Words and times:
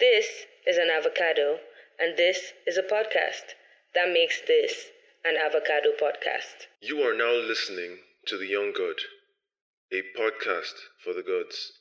This 0.00 0.26
is 0.64 0.76
an 0.76 0.90
avocado, 0.96 1.58
and 1.98 2.16
this 2.16 2.52
is 2.68 2.78
a 2.78 2.82
podcast. 2.82 3.56
That 3.96 4.12
makes 4.12 4.40
this 4.46 4.72
an 5.24 5.34
avocado 5.36 5.90
podcast. 6.00 6.68
You 6.80 7.00
are 7.00 7.16
now 7.16 7.32
listening 7.32 7.96
to 8.28 8.38
The 8.38 8.46
Young 8.46 8.72
God, 8.78 8.94
a 9.92 10.02
podcast 10.16 10.74
for 11.02 11.12
the 11.14 11.24
gods. 11.24 11.72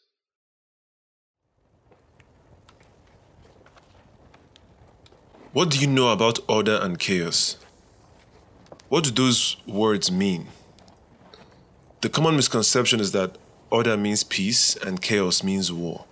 What 5.54 5.70
do 5.70 5.78
you 5.78 5.86
know 5.86 6.12
about 6.12 6.40
order 6.50 6.80
and 6.82 6.98
chaos? 6.98 7.58
What 8.90 9.04
do 9.04 9.12
those 9.12 9.58
words 9.68 10.12
mean? 10.12 10.48
The 12.02 12.10
common 12.10 12.36
misconception 12.36 13.00
is 13.00 13.12
that 13.12 13.38
order 13.70 13.96
means 13.96 14.24
peace 14.24 14.76
and 14.76 15.00
chaos 15.00 15.44
means 15.44 15.72
war. 15.72 16.06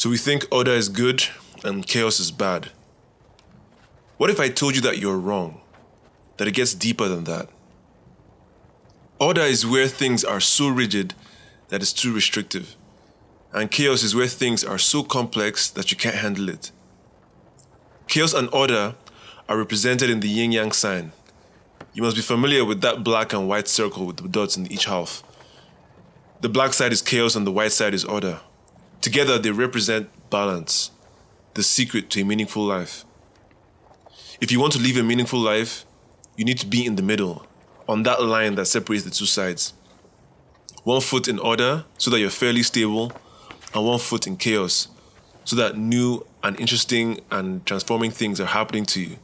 So 0.00 0.08
we 0.08 0.16
think 0.16 0.46
order 0.50 0.70
is 0.70 0.88
good 0.88 1.24
and 1.62 1.86
chaos 1.86 2.20
is 2.20 2.30
bad. 2.30 2.70
What 4.16 4.30
if 4.30 4.40
I 4.40 4.48
told 4.48 4.74
you 4.74 4.80
that 4.80 4.96
you're 4.96 5.18
wrong? 5.18 5.60
That 6.38 6.48
it 6.48 6.54
gets 6.54 6.72
deeper 6.72 7.06
than 7.06 7.24
that? 7.24 7.50
Order 9.18 9.42
is 9.42 9.66
where 9.66 9.88
things 9.88 10.24
are 10.24 10.40
so 10.40 10.70
rigid 10.70 11.12
that 11.68 11.82
it's 11.82 11.92
too 11.92 12.14
restrictive. 12.14 12.76
And 13.52 13.70
chaos 13.70 14.02
is 14.02 14.14
where 14.14 14.26
things 14.26 14.64
are 14.64 14.78
so 14.78 15.02
complex 15.02 15.68
that 15.68 15.90
you 15.90 15.98
can't 15.98 16.16
handle 16.16 16.48
it. 16.48 16.70
Chaos 18.08 18.32
and 18.32 18.48
order 18.54 18.94
are 19.50 19.58
represented 19.58 20.08
in 20.08 20.20
the 20.20 20.30
yin 20.30 20.50
yang 20.50 20.72
sign. 20.72 21.12
You 21.92 22.02
must 22.02 22.16
be 22.16 22.22
familiar 22.22 22.64
with 22.64 22.80
that 22.80 23.04
black 23.04 23.34
and 23.34 23.46
white 23.46 23.68
circle 23.68 24.06
with 24.06 24.16
the 24.16 24.28
dots 24.28 24.56
in 24.56 24.72
each 24.72 24.86
half. 24.86 25.22
The 26.40 26.48
black 26.48 26.72
side 26.72 26.94
is 26.94 27.02
chaos 27.02 27.36
and 27.36 27.46
the 27.46 27.52
white 27.52 27.72
side 27.72 27.92
is 27.92 28.06
order. 28.06 28.40
Together, 29.00 29.38
they 29.38 29.50
represent 29.50 30.10
balance, 30.28 30.90
the 31.54 31.62
secret 31.62 32.10
to 32.10 32.20
a 32.20 32.24
meaningful 32.24 32.62
life. 32.62 33.04
If 34.40 34.52
you 34.52 34.60
want 34.60 34.72
to 34.74 34.78
live 34.78 34.96
a 34.96 35.02
meaningful 35.02 35.40
life, 35.40 35.84
you 36.36 36.44
need 36.44 36.58
to 36.58 36.66
be 36.66 36.84
in 36.84 36.96
the 36.96 37.02
middle, 37.02 37.46
on 37.88 38.02
that 38.04 38.22
line 38.22 38.54
that 38.56 38.66
separates 38.66 39.04
the 39.04 39.10
two 39.10 39.26
sides. 39.26 39.72
One 40.84 41.00
foot 41.00 41.28
in 41.28 41.38
order, 41.38 41.84
so 41.98 42.10
that 42.10 42.20
you're 42.20 42.30
fairly 42.30 42.62
stable, 42.62 43.12
and 43.74 43.86
one 43.86 43.98
foot 43.98 44.26
in 44.26 44.36
chaos, 44.36 44.88
so 45.44 45.56
that 45.56 45.76
new 45.76 46.26
and 46.42 46.58
interesting 46.60 47.20
and 47.30 47.64
transforming 47.66 48.10
things 48.10 48.40
are 48.40 48.46
happening 48.46 48.84
to 48.86 49.00
you. 49.00 49.16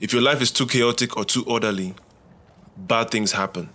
If 0.00 0.12
your 0.12 0.22
life 0.22 0.42
is 0.42 0.50
too 0.50 0.66
chaotic 0.66 1.16
or 1.16 1.24
too 1.24 1.44
orderly, 1.46 1.94
bad 2.76 3.10
things 3.10 3.32
happen. 3.32 3.70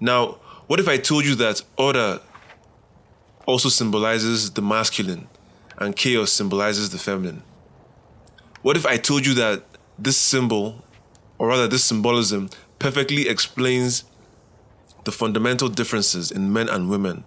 Now, 0.00 0.38
what 0.66 0.80
if 0.80 0.88
I 0.88 0.96
told 0.96 1.24
you 1.24 1.34
that 1.36 1.62
order 1.76 2.20
also 3.46 3.68
symbolizes 3.68 4.52
the 4.52 4.62
masculine 4.62 5.28
and 5.78 5.96
chaos 5.96 6.32
symbolizes 6.32 6.90
the 6.90 6.98
feminine? 6.98 7.42
What 8.62 8.76
if 8.76 8.86
I 8.86 8.96
told 8.96 9.26
you 9.26 9.34
that 9.34 9.64
this 9.98 10.16
symbol, 10.16 10.84
or 11.38 11.48
rather 11.48 11.66
this 11.66 11.84
symbolism, 11.84 12.50
perfectly 12.78 13.28
explains 13.28 14.04
the 15.04 15.12
fundamental 15.12 15.68
differences 15.68 16.30
in 16.30 16.52
men 16.52 16.68
and 16.68 16.88
women, 16.88 17.24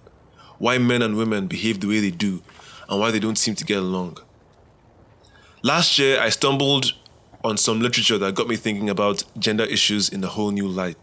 why 0.57 0.77
men 0.77 1.01
and 1.01 1.17
women 1.17 1.47
behave 1.47 1.81
the 1.81 1.87
way 1.87 1.99
they 1.99 2.11
do, 2.11 2.41
and 2.87 2.99
why 2.99 3.11
they 3.11 3.19
don't 3.19 3.37
seem 3.37 3.55
to 3.55 3.65
get 3.65 3.79
along? 3.79 4.17
Last 5.61 5.99
year, 5.99 6.19
I 6.21 6.29
stumbled 6.29 6.93
on 7.43 7.57
some 7.57 7.79
literature 7.79 8.17
that 8.17 8.35
got 8.35 8.47
me 8.47 8.55
thinking 8.55 8.89
about 8.89 9.23
gender 9.37 9.65
issues 9.65 10.09
in 10.09 10.23
a 10.23 10.27
whole 10.27 10.51
new 10.51 10.67
light. 10.67 10.97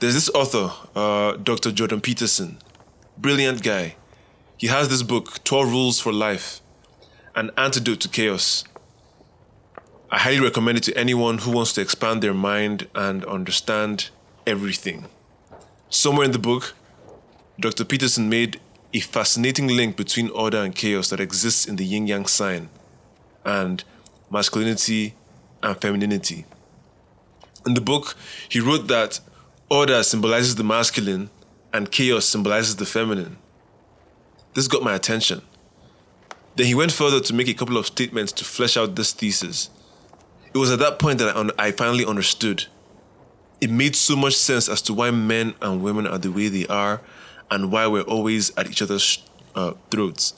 There's 0.00 0.14
this 0.14 0.30
author, 0.30 0.72
uh, 0.94 1.36
Dr. 1.36 1.72
Jordan 1.72 2.00
Peterson, 2.00 2.58
brilliant 3.18 3.62
guy. 3.62 3.96
He 4.60 4.66
has 4.66 4.90
this 4.90 5.02
book, 5.02 5.42
12 5.44 5.70
Rules 5.70 6.00
for 6.00 6.12
Life, 6.12 6.60
An 7.34 7.50
Antidote 7.56 8.00
to 8.00 8.10
Chaos. 8.10 8.62
I 10.10 10.18
highly 10.18 10.40
recommend 10.40 10.76
it 10.76 10.84
to 10.84 10.98
anyone 10.98 11.38
who 11.38 11.50
wants 11.50 11.72
to 11.72 11.80
expand 11.80 12.20
their 12.20 12.34
mind 12.34 12.86
and 12.94 13.24
understand 13.24 14.10
everything. 14.46 15.06
Somewhere 15.88 16.26
in 16.26 16.32
the 16.32 16.38
book, 16.38 16.74
Dr. 17.58 17.86
Peterson 17.86 18.28
made 18.28 18.60
a 18.92 19.00
fascinating 19.00 19.66
link 19.66 19.96
between 19.96 20.28
order 20.28 20.58
and 20.58 20.74
chaos 20.74 21.08
that 21.08 21.20
exists 21.20 21.64
in 21.64 21.76
the 21.76 21.84
yin 21.86 22.06
yang 22.06 22.26
sign 22.26 22.68
and 23.46 23.82
masculinity 24.30 25.14
and 25.62 25.80
femininity. 25.80 26.44
In 27.64 27.72
the 27.72 27.80
book, 27.80 28.14
he 28.50 28.60
wrote 28.60 28.88
that 28.88 29.20
order 29.70 30.02
symbolizes 30.02 30.56
the 30.56 30.64
masculine 30.64 31.30
and 31.72 31.90
chaos 31.90 32.26
symbolizes 32.26 32.76
the 32.76 32.84
feminine. 32.84 33.38
This 34.54 34.68
got 34.68 34.82
my 34.82 34.94
attention. 34.94 35.42
Then 36.56 36.66
he 36.66 36.74
went 36.74 36.92
further 36.92 37.20
to 37.20 37.34
make 37.34 37.48
a 37.48 37.54
couple 37.54 37.76
of 37.76 37.86
statements 37.86 38.32
to 38.32 38.44
flesh 38.44 38.76
out 38.76 38.96
this 38.96 39.12
thesis. 39.12 39.70
It 40.52 40.58
was 40.58 40.70
at 40.72 40.80
that 40.80 40.98
point 40.98 41.18
that 41.20 41.36
I, 41.36 41.66
I 41.66 41.70
finally 41.70 42.04
understood. 42.04 42.66
It 43.60 43.70
made 43.70 43.94
so 43.94 44.16
much 44.16 44.36
sense 44.36 44.68
as 44.68 44.82
to 44.82 44.94
why 44.94 45.10
men 45.10 45.54
and 45.62 45.82
women 45.82 46.06
are 46.06 46.18
the 46.18 46.32
way 46.32 46.48
they 46.48 46.66
are 46.66 47.00
and 47.50 47.70
why 47.70 47.86
we're 47.86 48.02
always 48.02 48.54
at 48.56 48.68
each 48.68 48.82
other's 48.82 49.22
uh, 49.54 49.74
throats. 49.90 50.34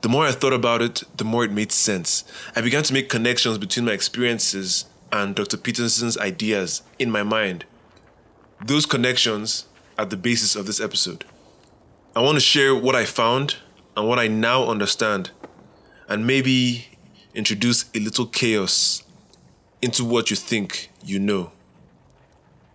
The 0.00 0.08
more 0.08 0.26
I 0.26 0.32
thought 0.32 0.52
about 0.52 0.82
it, 0.82 1.02
the 1.16 1.24
more 1.24 1.44
it 1.44 1.52
made 1.52 1.72
sense. 1.72 2.24
I 2.54 2.60
began 2.60 2.82
to 2.82 2.92
make 2.92 3.08
connections 3.08 3.56
between 3.56 3.86
my 3.86 3.92
experiences 3.92 4.86
and 5.12 5.34
Dr. 5.34 5.56
Peterson's 5.56 6.18
ideas 6.18 6.82
in 6.98 7.10
my 7.10 7.22
mind. 7.22 7.64
Those 8.64 8.84
connections 8.84 9.66
are 9.98 10.04
the 10.04 10.16
basis 10.16 10.56
of 10.56 10.66
this 10.66 10.80
episode. 10.80 11.24
I 12.16 12.20
want 12.20 12.36
to 12.36 12.40
share 12.40 12.76
what 12.76 12.94
I 12.94 13.04
found 13.04 13.56
and 13.96 14.08
what 14.08 14.20
I 14.20 14.28
now 14.28 14.68
understand, 14.68 15.32
and 16.08 16.24
maybe 16.24 16.86
introduce 17.34 17.86
a 17.92 17.98
little 17.98 18.26
chaos 18.26 19.02
into 19.82 20.04
what 20.04 20.30
you 20.30 20.36
think 20.36 20.90
you 21.04 21.18
know 21.18 21.50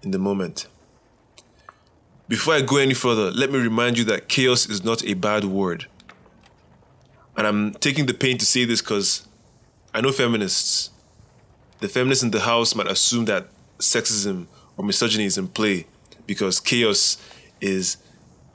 in 0.03 0.11
the 0.11 0.19
moment. 0.19 0.67
Before 2.27 2.53
I 2.53 2.61
go 2.61 2.77
any 2.77 2.93
further, 2.93 3.31
let 3.31 3.49
me 3.49 3.59
remind 3.59 3.97
you 3.97 4.03
that 4.05 4.27
chaos 4.27 4.69
is 4.69 4.83
not 4.83 5.05
a 5.05 5.13
bad 5.13 5.45
word. 5.45 5.87
And 7.37 7.47
I'm 7.47 7.73
taking 7.75 8.07
the 8.07 8.13
pain 8.13 8.37
to 8.39 8.45
say 8.45 8.65
this 8.65 8.81
because 8.81 9.25
I 9.93 10.01
know 10.01 10.11
feminists. 10.11 10.89
The 11.79 11.87
feminists 11.87 12.25
in 12.25 12.31
the 12.31 12.41
house 12.41 12.75
might 12.75 12.87
assume 12.87 13.23
that 13.25 13.47
sexism 13.77 14.47
or 14.75 14.83
misogyny 14.83 15.23
is 15.23 15.37
in 15.37 15.47
play 15.47 15.87
because 16.27 16.59
chaos 16.59 17.17
is 17.61 17.95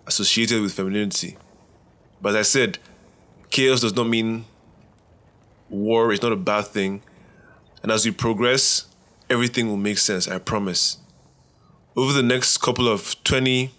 associated 0.07 0.63
with 0.63 0.73
femininity. 0.73 1.37
But 2.21 2.31
as 2.31 2.37
I 2.37 2.43
said, 2.43 2.79
chaos 3.51 3.81
does 3.81 3.95
not 3.95 4.09
mean 4.09 4.45
war, 5.69 6.13
it's 6.13 6.23
not 6.23 6.33
a 6.33 6.37
bad 6.37 6.67
thing. 6.67 7.03
And 7.83 7.93
as 7.93 8.05
we 8.05 8.13
progress, 8.13 8.87
everything 9.29 9.69
will 9.69 9.77
make 9.77 9.99
sense, 9.99 10.29
I 10.29 10.39
promise. 10.39 10.99
Over 11.97 12.13
the 12.13 12.23
next 12.23 12.59
couple 12.59 12.89
of 12.89 13.23
20, 13.25 13.71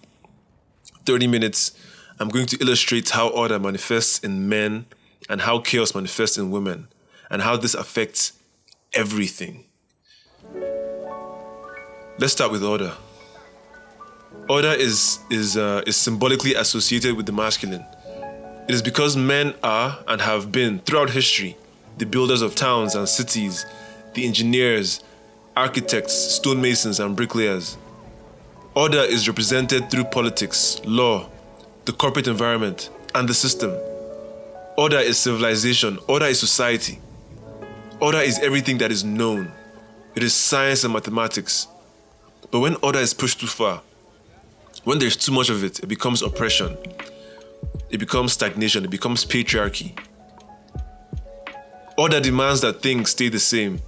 30 1.04 1.26
minutes, 1.26 1.72
I'm 2.18 2.28
going 2.28 2.46
to 2.46 2.58
illustrate 2.60 3.10
how 3.10 3.28
order 3.28 3.58
manifests 3.58 4.18
in 4.20 4.48
men 4.48 4.86
and 5.28 5.42
how 5.42 5.58
chaos 5.58 5.94
manifests 5.94 6.38
in 6.38 6.50
women 6.50 6.88
and 7.30 7.42
how 7.42 7.56
this 7.56 7.74
affects 7.74 8.32
everything. 8.92 9.64
Let's 12.18 12.32
start 12.32 12.50
with 12.52 12.64
order. 12.64 12.94
Order 14.48 14.72
is, 14.72 15.18
is, 15.28 15.56
uh, 15.56 15.82
is 15.86 15.96
symbolically 15.96 16.54
associated 16.54 17.16
with 17.16 17.26
the 17.26 17.32
masculine. 17.32 17.84
It 18.68 18.74
is 18.74 18.80
because 18.80 19.16
men 19.16 19.54
are 19.62 19.98
and 20.06 20.20
have 20.20 20.52
been 20.52 20.78
throughout 20.80 21.10
history 21.10 21.56
the 21.98 22.06
builders 22.06 22.42
of 22.42 22.54
towns 22.54 22.94
and 22.94 23.08
cities, 23.08 23.64
the 24.14 24.26
engineers, 24.26 25.02
architects, 25.56 26.12
stonemasons, 26.12 27.00
and 27.00 27.16
bricklayers. 27.16 27.78
Order 28.74 29.00
is 29.00 29.26
represented 29.26 29.90
through 29.90 30.04
politics, 30.04 30.80
law, 30.84 31.28
the 31.86 31.92
corporate 31.92 32.28
environment, 32.28 32.90
and 33.14 33.28
the 33.28 33.34
system. 33.34 33.74
Order 34.76 34.98
is 34.98 35.16
civilization, 35.16 35.98
order 36.06 36.26
is 36.26 36.38
society. 36.38 36.98
Order 37.98 38.18
is 38.18 38.38
everything 38.40 38.78
that 38.78 38.92
is 38.92 39.02
known. 39.02 39.50
It 40.14 40.22
is 40.22 40.34
science 40.34 40.84
and 40.84 40.92
mathematics. 40.92 41.66
But 42.50 42.60
when 42.60 42.76
order 42.82 42.98
is 42.98 43.14
pushed 43.14 43.40
too 43.40 43.46
far, 43.46 43.80
when 44.86 45.00
there's 45.00 45.16
too 45.16 45.32
much 45.32 45.50
of 45.50 45.64
it, 45.64 45.80
it 45.80 45.88
becomes 45.88 46.22
oppression. 46.22 46.78
It 47.90 47.98
becomes 47.98 48.34
stagnation. 48.34 48.84
It 48.84 48.90
becomes 48.90 49.24
patriarchy. 49.24 49.98
Order 51.98 52.20
demands 52.20 52.60
that 52.60 52.82
things 52.82 53.10
stay 53.10 53.28
the 53.28 53.40
same 53.40 53.80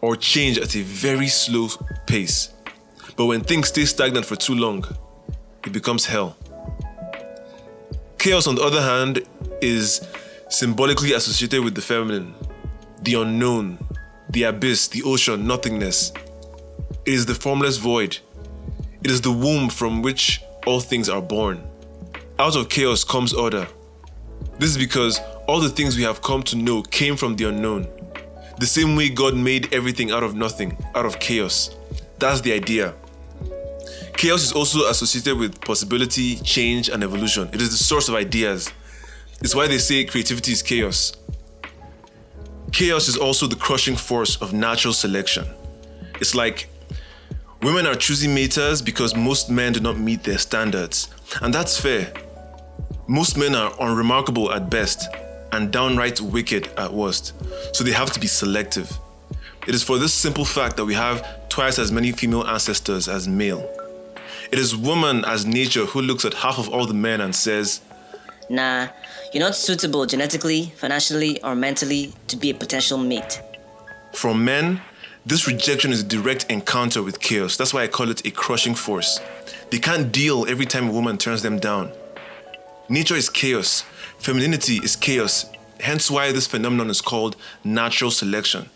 or 0.00 0.16
change 0.16 0.58
at 0.58 0.74
a 0.74 0.82
very 0.82 1.28
slow 1.28 1.68
pace. 2.08 2.52
But 3.16 3.26
when 3.26 3.42
things 3.42 3.68
stay 3.68 3.84
stagnant 3.84 4.26
for 4.26 4.34
too 4.34 4.56
long, 4.56 4.84
it 5.64 5.72
becomes 5.72 6.06
hell. 6.06 6.36
Chaos, 8.18 8.48
on 8.48 8.56
the 8.56 8.62
other 8.62 8.82
hand, 8.82 9.22
is 9.60 10.04
symbolically 10.48 11.12
associated 11.12 11.62
with 11.62 11.76
the 11.76 11.80
feminine, 11.80 12.34
the 13.02 13.14
unknown, 13.14 13.78
the 14.30 14.42
abyss, 14.42 14.88
the 14.88 15.04
ocean, 15.04 15.46
nothingness. 15.46 16.12
It 17.06 17.14
is 17.14 17.26
the 17.26 17.36
formless 17.36 17.76
void. 17.76 18.18
It 19.04 19.10
is 19.10 19.20
the 19.20 19.32
womb 19.32 19.68
from 19.68 20.00
which 20.00 20.42
all 20.64 20.78
things 20.78 21.08
are 21.08 21.20
born. 21.20 21.62
Out 22.38 22.54
of 22.54 22.68
chaos 22.68 23.02
comes 23.02 23.32
order. 23.32 23.66
This 24.58 24.70
is 24.70 24.78
because 24.78 25.20
all 25.48 25.60
the 25.60 25.68
things 25.68 25.96
we 25.96 26.04
have 26.04 26.22
come 26.22 26.42
to 26.44 26.56
know 26.56 26.82
came 26.82 27.16
from 27.16 27.34
the 27.34 27.48
unknown. 27.48 27.88
The 28.58 28.66
same 28.66 28.94
way 28.94 29.08
God 29.08 29.34
made 29.36 29.74
everything 29.74 30.12
out 30.12 30.22
of 30.22 30.36
nothing, 30.36 30.76
out 30.94 31.04
of 31.04 31.18
chaos. 31.18 31.74
That's 32.20 32.42
the 32.42 32.52
idea. 32.52 32.94
Chaos 34.16 34.44
is 34.44 34.52
also 34.52 34.88
associated 34.88 35.36
with 35.36 35.60
possibility, 35.60 36.36
change, 36.36 36.88
and 36.88 37.02
evolution. 37.02 37.48
It 37.52 37.60
is 37.60 37.70
the 37.70 37.82
source 37.82 38.08
of 38.08 38.14
ideas. 38.14 38.70
It's 39.40 39.54
why 39.54 39.66
they 39.66 39.78
say 39.78 40.04
creativity 40.04 40.52
is 40.52 40.62
chaos. 40.62 41.12
Chaos 42.70 43.08
is 43.08 43.16
also 43.16 43.48
the 43.48 43.56
crushing 43.56 43.96
force 43.96 44.36
of 44.36 44.52
natural 44.52 44.94
selection. 44.94 45.44
It's 46.20 46.36
like 46.36 46.68
women 47.62 47.86
are 47.86 47.94
choosing 47.94 48.34
maters 48.34 48.84
because 48.84 49.14
most 49.14 49.48
men 49.50 49.72
do 49.72 49.80
not 49.80 49.98
meet 49.98 50.24
their 50.24 50.38
standards. 50.38 51.08
And 51.40 51.54
that's 51.54 51.78
fair. 51.78 52.12
Most 53.06 53.36
men 53.36 53.54
are 53.54 53.74
unremarkable 53.80 54.52
at 54.52 54.68
best 54.68 55.08
and 55.52 55.70
downright 55.70 56.20
wicked 56.20 56.68
at 56.78 56.92
worst, 56.92 57.34
so 57.74 57.84
they 57.84 57.92
have 57.92 58.10
to 58.12 58.20
be 58.20 58.26
selective. 58.26 58.90
It 59.66 59.74
is 59.74 59.82
for 59.82 59.98
this 59.98 60.12
simple 60.12 60.44
fact 60.44 60.76
that 60.76 60.84
we 60.84 60.94
have 60.94 61.48
twice 61.48 61.78
as 61.78 61.92
many 61.92 62.10
female 62.10 62.44
ancestors 62.44 63.06
as 63.08 63.28
male. 63.28 63.68
It 64.50 64.58
is 64.58 64.74
woman 64.74 65.24
as 65.24 65.46
nature 65.46 65.84
who 65.84 66.02
looks 66.02 66.24
at 66.24 66.34
half 66.34 66.58
of 66.58 66.68
all 66.68 66.86
the 66.86 66.94
men 66.94 67.20
and 67.20 67.34
says, 67.34 67.80
Nah, 68.50 68.88
you're 69.32 69.42
not 69.42 69.54
suitable 69.54 70.04
genetically, 70.04 70.72
financially, 70.76 71.42
or 71.42 71.54
mentally 71.54 72.12
to 72.28 72.36
be 72.36 72.50
a 72.50 72.54
potential 72.54 72.98
mate. 72.98 73.40
For 74.14 74.34
men, 74.34 74.80
this 75.24 75.46
rejection 75.46 75.92
is 75.92 76.00
a 76.00 76.04
direct 76.04 76.50
encounter 76.50 77.02
with 77.02 77.20
chaos. 77.20 77.56
That's 77.56 77.72
why 77.72 77.84
I 77.84 77.88
call 77.88 78.10
it 78.10 78.26
a 78.26 78.30
crushing 78.30 78.74
force. 78.74 79.20
They 79.70 79.78
can't 79.78 80.10
deal 80.10 80.46
every 80.48 80.66
time 80.66 80.88
a 80.88 80.92
woman 80.92 81.16
turns 81.16 81.42
them 81.42 81.58
down. 81.58 81.92
Nature 82.88 83.14
is 83.14 83.30
chaos, 83.30 83.82
femininity 84.18 84.78
is 84.78 84.96
chaos, 84.96 85.50
hence 85.80 86.10
why 86.10 86.32
this 86.32 86.46
phenomenon 86.46 86.90
is 86.90 87.00
called 87.00 87.36
natural 87.62 88.10
selection. 88.10 88.68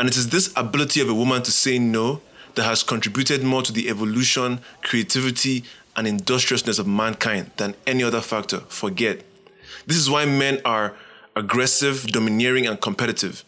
And 0.00 0.08
it 0.08 0.16
is 0.16 0.30
this 0.30 0.52
ability 0.56 1.00
of 1.00 1.08
a 1.08 1.14
woman 1.14 1.42
to 1.42 1.52
say 1.52 1.78
no 1.78 2.22
that 2.54 2.64
has 2.64 2.82
contributed 2.82 3.44
more 3.44 3.62
to 3.62 3.72
the 3.72 3.88
evolution, 3.88 4.60
creativity, 4.82 5.64
and 5.94 6.06
industriousness 6.06 6.78
of 6.78 6.86
mankind 6.86 7.50
than 7.56 7.74
any 7.86 8.02
other 8.02 8.20
factor. 8.20 8.60
Forget. 8.68 9.22
This 9.86 9.96
is 9.96 10.08
why 10.08 10.24
men 10.24 10.60
are 10.64 10.94
aggressive, 11.36 12.06
domineering, 12.06 12.66
and 12.66 12.80
competitive. 12.80 13.44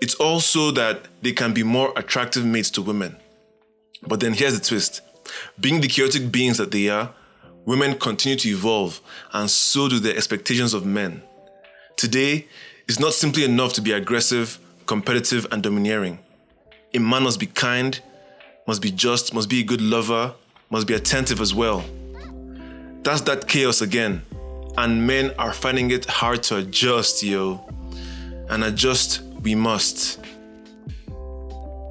It's 0.00 0.14
also 0.14 0.70
that 0.72 1.08
they 1.22 1.32
can 1.32 1.52
be 1.52 1.62
more 1.62 1.92
attractive 1.96 2.44
mates 2.44 2.70
to 2.70 2.82
women. 2.82 3.16
But 4.06 4.20
then 4.20 4.34
here's 4.34 4.58
the 4.58 4.64
twist 4.64 5.02
being 5.58 5.80
the 5.80 5.88
chaotic 5.88 6.30
beings 6.30 6.58
that 6.58 6.70
they 6.70 6.88
are, 6.88 7.12
women 7.64 7.98
continue 7.98 8.38
to 8.38 8.48
evolve, 8.48 9.00
and 9.32 9.50
so 9.50 9.88
do 9.88 9.98
the 9.98 10.16
expectations 10.16 10.72
of 10.72 10.86
men. 10.86 11.22
Today, 11.96 12.46
it's 12.86 13.00
not 13.00 13.12
simply 13.12 13.44
enough 13.44 13.72
to 13.74 13.80
be 13.80 13.92
aggressive, 13.92 14.58
competitive, 14.86 15.46
and 15.50 15.62
domineering. 15.62 16.20
A 16.94 17.00
man 17.00 17.24
must 17.24 17.40
be 17.40 17.46
kind, 17.46 18.00
must 18.66 18.80
be 18.80 18.92
just, 18.92 19.34
must 19.34 19.48
be 19.48 19.60
a 19.60 19.64
good 19.64 19.80
lover, 19.80 20.34
must 20.70 20.86
be 20.86 20.94
attentive 20.94 21.40
as 21.40 21.52
well. 21.54 21.84
That's 23.02 23.22
that 23.22 23.48
chaos 23.48 23.80
again. 23.82 24.22
And 24.78 25.06
men 25.06 25.32
are 25.38 25.52
finding 25.52 25.90
it 25.90 26.04
hard 26.04 26.42
to 26.44 26.58
adjust, 26.58 27.22
yo. 27.22 27.66
And 28.48 28.62
adjust 28.62 29.22
we 29.42 29.54
must. 29.54 30.20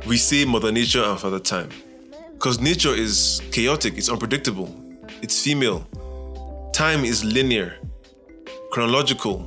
We 0.06 0.18
say 0.18 0.46
Mother 0.46 0.72
Nature 0.72 1.04
and 1.04 1.20
Father 1.20 1.40
Time. 1.40 1.70
Because 2.34 2.60
nature 2.60 2.94
is 2.94 3.42
chaotic, 3.52 3.98
it's 3.98 4.10
unpredictable, 4.10 4.76
it's 5.22 5.42
female. 5.42 5.88
Time 6.74 7.06
is 7.06 7.24
linear, 7.24 7.78
chronological, 8.72 9.40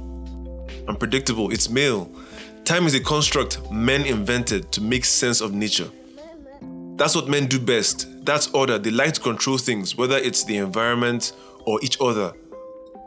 unpredictable, 0.89 1.53
it's 1.53 1.69
male. 1.69 2.11
Time 2.65 2.87
is 2.87 2.95
a 2.95 3.00
construct 3.00 3.71
men 3.71 4.05
invented 4.05 4.73
to 4.73 4.81
make 4.81 5.05
sense 5.05 5.41
of 5.41 5.53
nature. 5.53 5.89
That's 6.97 7.15
what 7.15 7.29
men 7.29 7.47
do 7.47 7.61
best. 7.61 8.09
That's 8.25 8.49
order. 8.49 8.79
They 8.79 8.91
like 8.91 9.12
to 9.12 9.21
control 9.21 9.59
things, 9.59 9.97
whether 9.97 10.17
it's 10.17 10.45
the 10.45 10.56
environment 10.56 11.33
or 11.67 11.79
each 11.83 11.99
other, 12.00 12.33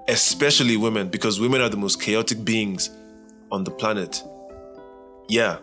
especially 0.08 0.78
women, 0.78 1.10
because 1.10 1.40
women 1.40 1.60
are 1.60 1.70
the 1.70 1.78
most 1.78 2.02
chaotic 2.02 2.46
beings 2.46 2.90
on 3.52 3.64
the 3.64 3.72
planet. 3.72 4.24
Yeah, 5.28 5.58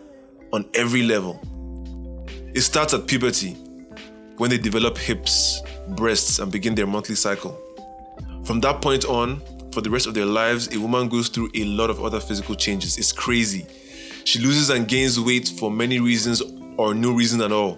on 0.51 0.69
every 0.73 1.03
level. 1.03 1.39
It 2.55 2.61
starts 2.61 2.93
at 2.93 3.07
puberty, 3.07 3.53
when 4.37 4.49
they 4.49 4.57
develop 4.57 4.97
hips, 4.97 5.61
breasts, 5.89 6.39
and 6.39 6.51
begin 6.51 6.73
their 6.75 6.87
monthly 6.87 7.15
cycle. 7.15 7.59
From 8.45 8.59
that 8.61 8.81
point 8.81 9.05
on, 9.05 9.41
for 9.71 9.81
the 9.81 9.89
rest 9.89 10.07
of 10.07 10.13
their 10.13 10.25
lives, 10.25 10.73
a 10.73 10.79
woman 10.79 11.09
goes 11.09 11.29
through 11.29 11.49
a 11.55 11.65
lot 11.65 11.89
of 11.89 12.01
other 12.03 12.19
physical 12.19 12.55
changes. 12.55 12.97
It's 12.97 13.11
crazy. 13.11 13.67
She 14.23 14.39
loses 14.39 14.69
and 14.69 14.87
gains 14.87 15.19
weight 15.19 15.49
for 15.59 15.69
many 15.69 15.99
reasons 15.99 16.41
or 16.77 16.93
no 16.93 17.11
reason 17.11 17.41
at 17.41 17.51
all. 17.51 17.77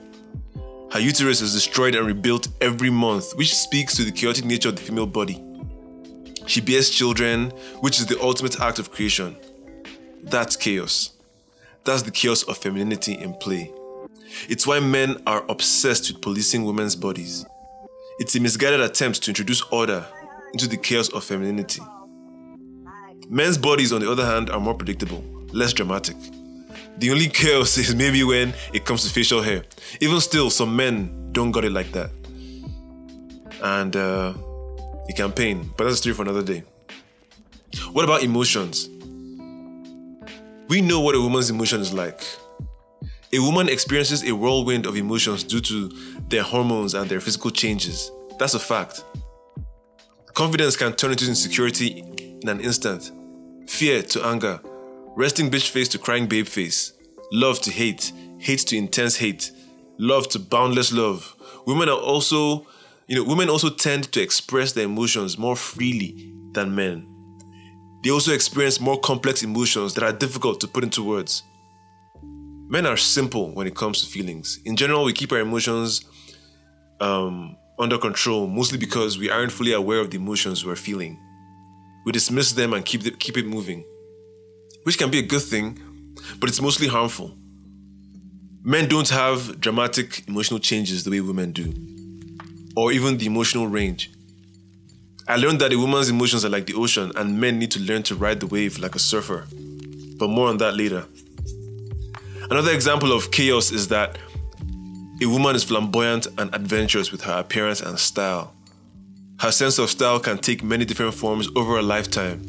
Her 0.91 0.99
uterus 0.99 1.41
is 1.41 1.53
destroyed 1.53 1.95
and 1.95 2.05
rebuilt 2.05 2.47
every 2.61 2.89
month, 2.89 3.35
which 3.35 3.55
speaks 3.55 3.95
to 3.95 4.03
the 4.03 4.11
chaotic 4.11 4.45
nature 4.45 4.69
of 4.69 4.75
the 4.75 4.81
female 4.81 5.07
body. 5.07 5.43
She 6.45 6.61
bears 6.61 6.89
children, 6.89 7.51
which 7.79 7.99
is 7.99 8.05
the 8.05 8.21
ultimate 8.21 8.59
act 8.59 8.77
of 8.77 8.91
creation. 8.91 9.35
That's 10.23 10.55
chaos. 10.55 11.11
That's 11.83 12.03
the 12.03 12.11
chaos 12.11 12.43
of 12.43 12.57
femininity 12.57 13.13
in 13.13 13.33
play. 13.33 13.71
It's 14.47 14.67
why 14.67 14.79
men 14.79 15.21
are 15.25 15.43
obsessed 15.49 16.11
with 16.11 16.21
policing 16.21 16.63
women's 16.63 16.95
bodies. 16.95 17.45
It's 18.19 18.35
a 18.35 18.39
misguided 18.39 18.81
attempt 18.81 19.23
to 19.23 19.31
introduce 19.31 19.61
order 19.71 20.05
into 20.53 20.67
the 20.67 20.77
chaos 20.77 21.09
of 21.09 21.23
femininity. 21.23 21.81
Men's 23.29 23.57
bodies, 23.57 23.91
on 23.91 24.01
the 24.01 24.11
other 24.11 24.25
hand, 24.25 24.49
are 24.49 24.59
more 24.59 24.75
predictable, 24.75 25.23
less 25.53 25.73
dramatic. 25.73 26.17
The 26.97 27.09
only 27.09 27.27
chaos 27.27 27.77
is 27.79 27.95
maybe 27.95 28.23
when 28.23 28.53
it 28.73 28.85
comes 28.85 29.03
to 29.03 29.09
facial 29.09 29.41
hair. 29.41 29.63
Even 29.99 30.19
still, 30.19 30.49
some 30.49 30.75
men 30.75 31.31
don't 31.31 31.51
got 31.51 31.65
it 31.65 31.71
like 31.71 31.91
that. 31.93 32.11
And 33.63 33.95
uh, 33.95 34.33
it 35.07 35.15
can 35.15 35.31
pain, 35.31 35.71
but 35.77 35.85
that's 35.85 35.95
a 35.95 35.97
story 35.97 36.13
for 36.13 36.21
another 36.21 36.43
day. 36.43 36.63
What 37.91 38.05
about 38.05 38.21
emotions? 38.23 38.89
We 40.71 40.79
know 40.79 41.01
what 41.01 41.15
a 41.15 41.19
woman's 41.19 41.49
emotion 41.49 41.81
is 41.81 41.91
like. 41.91 42.23
A 43.33 43.39
woman 43.39 43.67
experiences 43.67 44.23
a 44.23 44.33
whirlwind 44.33 44.85
of 44.85 44.95
emotions 44.95 45.43
due 45.43 45.59
to 45.59 45.89
their 46.29 46.43
hormones 46.43 46.93
and 46.93 47.09
their 47.09 47.19
physical 47.19 47.51
changes. 47.51 48.09
That's 48.39 48.53
a 48.53 48.59
fact. 48.59 49.03
Confidence 50.33 50.77
can 50.77 50.93
turn 50.93 51.11
into 51.11 51.27
insecurity 51.27 52.05
in 52.41 52.47
an 52.47 52.61
instant, 52.61 53.11
fear 53.69 54.01
to 54.01 54.25
anger, 54.25 54.61
resting 55.17 55.51
bitch 55.51 55.71
face 55.71 55.89
to 55.89 55.97
crying 55.97 56.27
babe 56.27 56.47
face, 56.47 56.93
love 57.33 57.59
to 57.63 57.69
hate, 57.69 58.13
hate 58.37 58.59
to 58.59 58.77
intense 58.77 59.17
hate, 59.17 59.51
love 59.97 60.29
to 60.29 60.39
boundless 60.39 60.93
love. 60.93 61.35
Women 61.67 61.89
are 61.89 61.99
also, 61.99 62.65
you 63.07 63.17
know, 63.17 63.25
women 63.25 63.49
also 63.49 63.69
tend 63.69 64.09
to 64.13 64.21
express 64.21 64.71
their 64.71 64.85
emotions 64.85 65.37
more 65.37 65.57
freely 65.57 66.33
than 66.53 66.73
men. 66.73 67.10
They 68.03 68.09
also 68.09 68.33
experience 68.33 68.79
more 68.79 68.99
complex 68.99 69.43
emotions 69.43 69.93
that 69.93 70.03
are 70.03 70.11
difficult 70.11 70.59
to 70.61 70.67
put 70.67 70.83
into 70.83 71.03
words. 71.03 71.43
Men 72.23 72.85
are 72.85 72.97
simple 72.97 73.53
when 73.53 73.67
it 73.67 73.75
comes 73.75 74.01
to 74.01 74.07
feelings. 74.07 74.59
In 74.65 74.75
general, 74.75 75.03
we 75.03 75.13
keep 75.13 75.31
our 75.31 75.39
emotions 75.39 76.05
um, 76.99 77.57
under 77.77 77.97
control, 77.97 78.47
mostly 78.47 78.77
because 78.77 79.17
we 79.17 79.29
aren't 79.29 79.51
fully 79.51 79.73
aware 79.73 79.99
of 79.99 80.09
the 80.09 80.17
emotions 80.17 80.65
we're 80.65 80.75
feeling. 80.75 81.19
We 82.05 82.11
dismiss 82.11 82.53
them 82.53 82.73
and 82.73 82.83
keep, 82.83 83.01
the, 83.03 83.11
keep 83.11 83.37
it 83.37 83.45
moving, 83.45 83.83
which 84.83 84.97
can 84.97 85.11
be 85.11 85.19
a 85.19 85.23
good 85.23 85.41
thing, 85.41 85.79
but 86.39 86.49
it's 86.49 86.61
mostly 86.61 86.87
harmful. 86.87 87.37
Men 88.63 88.87
don't 88.87 89.09
have 89.09 89.59
dramatic 89.59 90.27
emotional 90.27 90.59
changes 90.59 91.03
the 91.03 91.11
way 91.11 91.21
women 91.21 91.51
do, 91.51 91.73
or 92.75 92.91
even 92.91 93.17
the 93.17 93.25
emotional 93.25 93.67
range. 93.67 94.11
I 95.31 95.37
learned 95.37 95.61
that 95.61 95.71
a 95.71 95.77
woman's 95.77 96.09
emotions 96.09 96.43
are 96.43 96.49
like 96.49 96.65
the 96.65 96.73
ocean, 96.73 97.13
and 97.15 97.39
men 97.39 97.57
need 97.57 97.71
to 97.71 97.79
learn 97.79 98.03
to 98.03 98.15
ride 98.15 98.41
the 98.41 98.47
wave 98.47 98.79
like 98.79 98.95
a 98.95 98.99
surfer. 98.99 99.47
But 100.19 100.27
more 100.27 100.49
on 100.49 100.57
that 100.57 100.75
later. 100.75 101.05
Another 102.49 102.73
example 102.73 103.13
of 103.13 103.31
chaos 103.31 103.71
is 103.71 103.87
that 103.87 104.17
a 105.21 105.25
woman 105.27 105.55
is 105.55 105.63
flamboyant 105.63 106.27
and 106.37 106.53
adventurous 106.53 107.13
with 107.13 107.21
her 107.21 107.39
appearance 107.39 107.79
and 107.79 107.97
style. 107.97 108.53
Her 109.39 109.53
sense 109.53 109.79
of 109.79 109.89
style 109.89 110.19
can 110.19 110.37
take 110.37 110.63
many 110.63 110.83
different 110.83 111.13
forms 111.13 111.47
over 111.55 111.79
a 111.79 111.81
lifetime. 111.81 112.45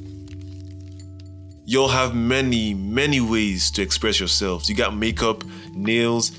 You'll 1.65 1.87
have 1.87 2.17
many, 2.17 2.75
many 2.75 3.21
ways 3.21 3.71
to 3.71 3.83
express 3.83 4.19
yourselves. 4.19 4.69
You 4.69 4.75
got 4.75 4.97
makeup, 4.97 5.45
nails, 5.73 6.33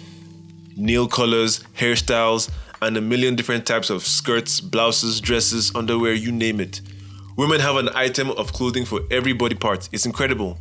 nail 0.75 1.07
colors, 1.07 1.62
hairstyles, 1.77 2.51
and 2.83 2.97
a 2.97 3.01
million 3.01 3.35
different 3.35 3.65
types 3.65 3.89
of 3.89 4.03
skirts, 4.03 4.59
blouses, 4.59 5.21
dresses, 5.21 5.73
underwear, 5.75 6.13
you 6.13 6.31
name 6.31 6.59
it. 6.59 6.81
Women 7.35 7.59
have 7.59 7.77
an 7.77 7.89
item 7.95 8.29
of 8.31 8.53
clothing 8.53 8.85
for 8.85 9.01
every 9.09 9.33
body 9.33 9.55
part. 9.55 9.89
It's 9.91 10.05
incredible. 10.05 10.57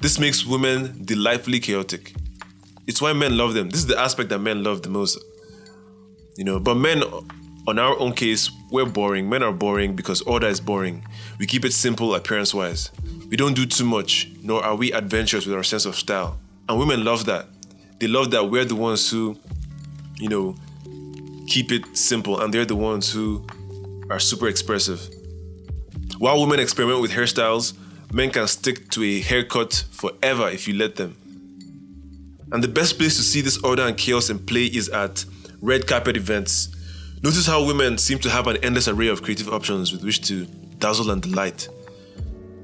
This 0.00 0.18
makes 0.18 0.44
women 0.44 1.04
delightfully 1.04 1.58
chaotic. 1.58 2.14
It's 2.86 3.02
why 3.02 3.12
men 3.12 3.36
love 3.36 3.54
them. 3.54 3.70
This 3.70 3.80
is 3.80 3.86
the 3.86 3.98
aspect 3.98 4.28
that 4.28 4.38
men 4.38 4.62
love 4.62 4.82
the 4.82 4.90
most. 4.90 5.18
You 6.36 6.44
know, 6.44 6.60
but 6.60 6.76
men 6.76 7.02
on 7.66 7.78
our 7.78 7.98
own 7.98 8.12
case, 8.12 8.50
we're 8.70 8.86
boring. 8.86 9.28
Men 9.28 9.42
are 9.42 9.52
boring 9.52 9.96
because 9.96 10.20
order 10.22 10.46
is 10.46 10.60
boring. 10.60 11.04
We 11.38 11.46
keep 11.46 11.64
it 11.64 11.72
simple 11.72 12.14
appearance 12.14 12.54
wise. 12.54 12.92
We 13.28 13.36
don't 13.36 13.54
do 13.54 13.66
too 13.66 13.84
much, 13.84 14.30
nor 14.42 14.62
are 14.62 14.76
we 14.76 14.92
adventurous 14.92 15.46
with 15.46 15.56
our 15.56 15.64
sense 15.64 15.84
of 15.84 15.96
style. 15.96 16.38
And 16.68 16.78
women 16.78 17.04
love 17.04 17.26
that. 17.26 17.46
They 17.98 18.06
love 18.06 18.30
that 18.30 18.44
we're 18.44 18.64
the 18.64 18.76
ones 18.76 19.10
who, 19.10 19.36
you 20.18 20.28
know, 20.28 20.54
keep 21.46 21.72
it 21.72 21.96
simple 21.96 22.40
and 22.40 22.52
they're 22.52 22.64
the 22.64 22.76
ones 22.76 23.12
who 23.12 23.46
are 24.10 24.18
super 24.18 24.48
expressive. 24.48 25.08
While 26.18 26.40
women 26.40 26.60
experiment 26.60 27.02
with 27.02 27.10
hairstyles, 27.10 27.74
men 28.12 28.30
can 28.30 28.46
stick 28.46 28.90
to 28.90 29.02
a 29.02 29.20
haircut 29.20 29.84
forever 29.90 30.48
if 30.48 30.66
you 30.66 30.74
let 30.74 30.96
them. 30.96 31.16
And 32.52 32.62
the 32.62 32.68
best 32.68 32.98
place 32.98 33.16
to 33.16 33.22
see 33.22 33.40
this 33.40 33.58
order 33.58 33.82
and 33.82 33.96
chaos 33.96 34.30
in 34.30 34.38
play 34.38 34.66
is 34.66 34.88
at 34.88 35.24
red 35.60 35.86
carpet 35.86 36.16
events. 36.16 36.68
Notice 37.22 37.46
how 37.46 37.64
women 37.64 37.98
seem 37.98 38.18
to 38.20 38.30
have 38.30 38.46
an 38.46 38.56
endless 38.62 38.88
array 38.88 39.08
of 39.08 39.22
creative 39.22 39.48
options 39.52 39.92
with 39.92 40.04
which 40.04 40.26
to 40.28 40.46
dazzle 40.78 41.10
and 41.10 41.20
delight. 41.20 41.68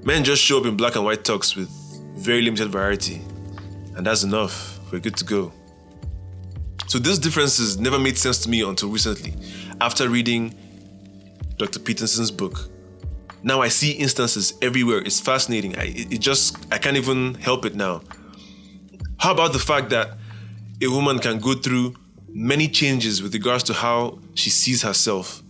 Men 0.05 0.25
just 0.25 0.43
show 0.43 0.59
up 0.59 0.67
in 0.67 0.77
black 0.77 0.95
and 0.95 1.05
white 1.05 1.25
tux 1.25 1.57
with 1.57 1.69
very 2.17 2.43
limited 2.43 2.69
variety, 2.69 3.23
and 3.97 4.07
that's 4.07 4.23
enough. 4.23 4.79
We're 4.93 5.01
good 5.01 5.17
to 5.17 5.25
go. 5.25 5.53
So, 6.93 6.99
these 6.99 7.19
differences 7.19 7.79
never 7.79 7.99
made 7.99 8.19
sense 8.19 8.37
to 8.41 8.51
me 8.51 8.61
until 8.61 8.91
recently, 8.91 9.33
after 9.81 10.11
reading 10.11 10.55
Dr. 11.57 11.79
Peterson's 11.79 12.31
book. 12.31 12.69
Now 13.43 13.63
I 13.63 13.69
see 13.69 13.93
instances 13.93 14.53
everywhere. 14.61 14.99
It's 14.99 15.19
fascinating. 15.19 15.75
I, 15.79 15.85
it, 15.85 16.21
just, 16.21 16.55
I 16.71 16.77
can't 16.77 16.99
even 16.99 17.33
help 17.37 17.65
it 17.65 17.75
now. 17.75 18.03
How 19.17 19.33
about 19.33 19.55
the 19.55 19.59
fact 19.59 19.89
that 19.89 20.19
a 20.83 20.89
woman 20.89 21.19
can 21.19 21.39
go 21.39 21.55
through 21.55 21.95
many 22.29 22.69
changes 22.69 23.23
with 23.23 23.33
regards 23.33 23.65
to 23.65 23.73
how 23.73 24.19
she 24.35 24.51
sees 24.51 24.83
herself? 24.83 25.43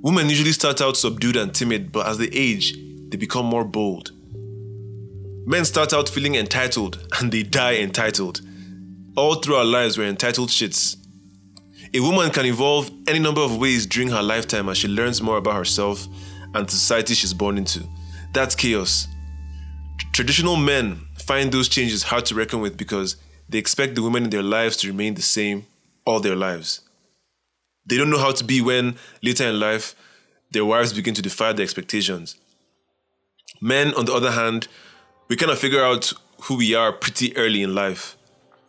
Women 0.00 0.30
usually 0.30 0.50
start 0.50 0.80
out 0.80 0.96
subdued 0.96 1.36
and 1.36 1.54
timid, 1.54 1.92
but 1.92 2.08
as 2.08 2.18
they 2.18 2.28
age, 2.32 2.74
they 3.08 3.16
become 3.16 3.46
more 3.46 3.64
bold. 3.64 4.10
Men 5.46 5.64
start 5.64 5.92
out 5.92 6.08
feeling 6.08 6.34
entitled 6.34 7.06
and 7.20 7.30
they 7.30 7.44
die 7.44 7.76
entitled. 7.76 8.40
All 9.14 9.34
through 9.34 9.56
our 9.56 9.64
lives, 9.64 9.98
we're 9.98 10.08
entitled 10.08 10.48
shits. 10.48 10.96
A 11.92 12.00
woman 12.00 12.30
can 12.30 12.46
evolve 12.46 12.90
any 13.06 13.18
number 13.18 13.42
of 13.42 13.58
ways 13.58 13.84
during 13.84 14.08
her 14.08 14.22
lifetime 14.22 14.70
as 14.70 14.78
she 14.78 14.88
learns 14.88 15.20
more 15.20 15.36
about 15.36 15.54
herself 15.54 16.06
and 16.54 16.66
the 16.66 16.72
society 16.72 17.12
she's 17.12 17.34
born 17.34 17.58
into. 17.58 17.86
That's 18.32 18.54
chaos. 18.54 19.06
Traditional 20.12 20.56
men 20.56 21.02
find 21.18 21.52
those 21.52 21.68
changes 21.68 22.04
hard 22.04 22.24
to 22.26 22.34
reckon 22.34 22.62
with 22.62 22.78
because 22.78 23.16
they 23.50 23.58
expect 23.58 23.96
the 23.96 24.02
women 24.02 24.24
in 24.24 24.30
their 24.30 24.42
lives 24.42 24.78
to 24.78 24.88
remain 24.88 25.12
the 25.14 25.22
same 25.22 25.66
all 26.06 26.20
their 26.20 26.36
lives. 26.36 26.80
They 27.84 27.98
don't 27.98 28.08
know 28.08 28.18
how 28.18 28.32
to 28.32 28.44
be 28.44 28.62
when, 28.62 28.96
later 29.22 29.44
in 29.44 29.60
life, 29.60 29.94
their 30.52 30.64
wives 30.64 30.94
begin 30.94 31.12
to 31.14 31.22
defy 31.22 31.52
their 31.52 31.64
expectations. 31.64 32.36
Men, 33.60 33.92
on 33.94 34.06
the 34.06 34.14
other 34.14 34.30
hand, 34.30 34.68
we 35.28 35.36
kind 35.36 35.52
of 35.52 35.58
figure 35.58 35.84
out 35.84 36.14
who 36.44 36.56
we 36.56 36.74
are 36.74 36.92
pretty 36.92 37.36
early 37.36 37.62
in 37.62 37.74
life. 37.74 38.16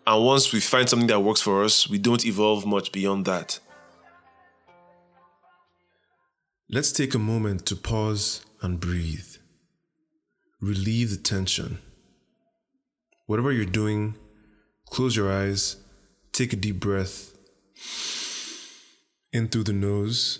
And 0.05 0.25
once 0.25 0.51
we 0.51 0.59
find 0.59 0.89
something 0.89 1.07
that 1.07 1.21
works 1.21 1.41
for 1.41 1.63
us, 1.63 1.89
we 1.89 1.97
don't 1.97 2.25
evolve 2.25 2.65
much 2.65 2.91
beyond 2.91 3.25
that. 3.25 3.59
Let's 6.69 6.91
take 6.91 7.13
a 7.13 7.19
moment 7.19 7.65
to 7.67 7.75
pause 7.75 8.45
and 8.61 8.79
breathe. 8.79 9.35
Relieve 10.59 11.11
the 11.11 11.17
tension. 11.17 11.79
Whatever 13.27 13.51
you're 13.51 13.65
doing, 13.65 14.15
close 14.89 15.15
your 15.15 15.31
eyes, 15.31 15.77
take 16.31 16.51
a 16.51 16.57
deep 16.57 16.79
breath 16.79 17.33
in 19.31 19.47
through 19.47 19.63
the 19.63 19.73
nose, 19.73 20.39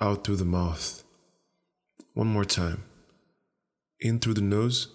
out 0.00 0.24
through 0.24 0.36
the 0.36 0.44
mouth. 0.44 1.04
One 2.14 2.28
more 2.28 2.44
time. 2.44 2.84
In 4.00 4.18
through 4.18 4.34
the 4.34 4.40
nose, 4.40 4.88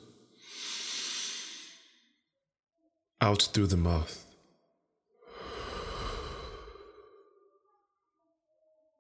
out 3.24 3.50
through 3.54 3.68
the 3.68 3.78
mouth. 3.78 4.26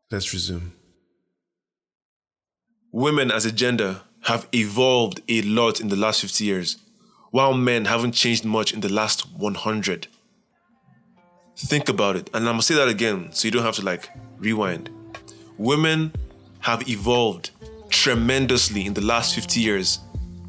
Let's 0.09 0.31
resume. 0.31 0.71
Women 2.93 3.31
as 3.31 3.45
a 3.45 3.51
gender 3.51 4.01
have 4.21 4.47
evolved 4.53 5.19
a 5.27 5.41
lot 5.41 5.81
in 5.81 5.89
the 5.89 5.97
last 5.97 6.21
50 6.21 6.45
years, 6.45 6.77
while 7.31 7.53
men 7.53 7.83
haven't 7.83 8.13
changed 8.13 8.45
much 8.45 8.71
in 8.71 8.79
the 8.79 8.93
last 8.93 9.29
100. 9.33 10.07
Think 11.57 11.89
about 11.89 12.15
it, 12.15 12.29
and 12.33 12.47
I'm 12.47 12.53
gonna 12.53 12.61
say 12.61 12.75
that 12.75 12.87
again 12.87 13.33
so 13.33 13.47
you 13.47 13.51
don't 13.51 13.65
have 13.65 13.75
to 13.75 13.85
like 13.85 14.09
rewind. 14.37 14.89
Women 15.57 16.13
have 16.59 16.87
evolved 16.87 17.49
tremendously 17.89 18.85
in 18.85 18.93
the 18.93 19.01
last 19.01 19.35
50 19.35 19.59
years, 19.59 19.99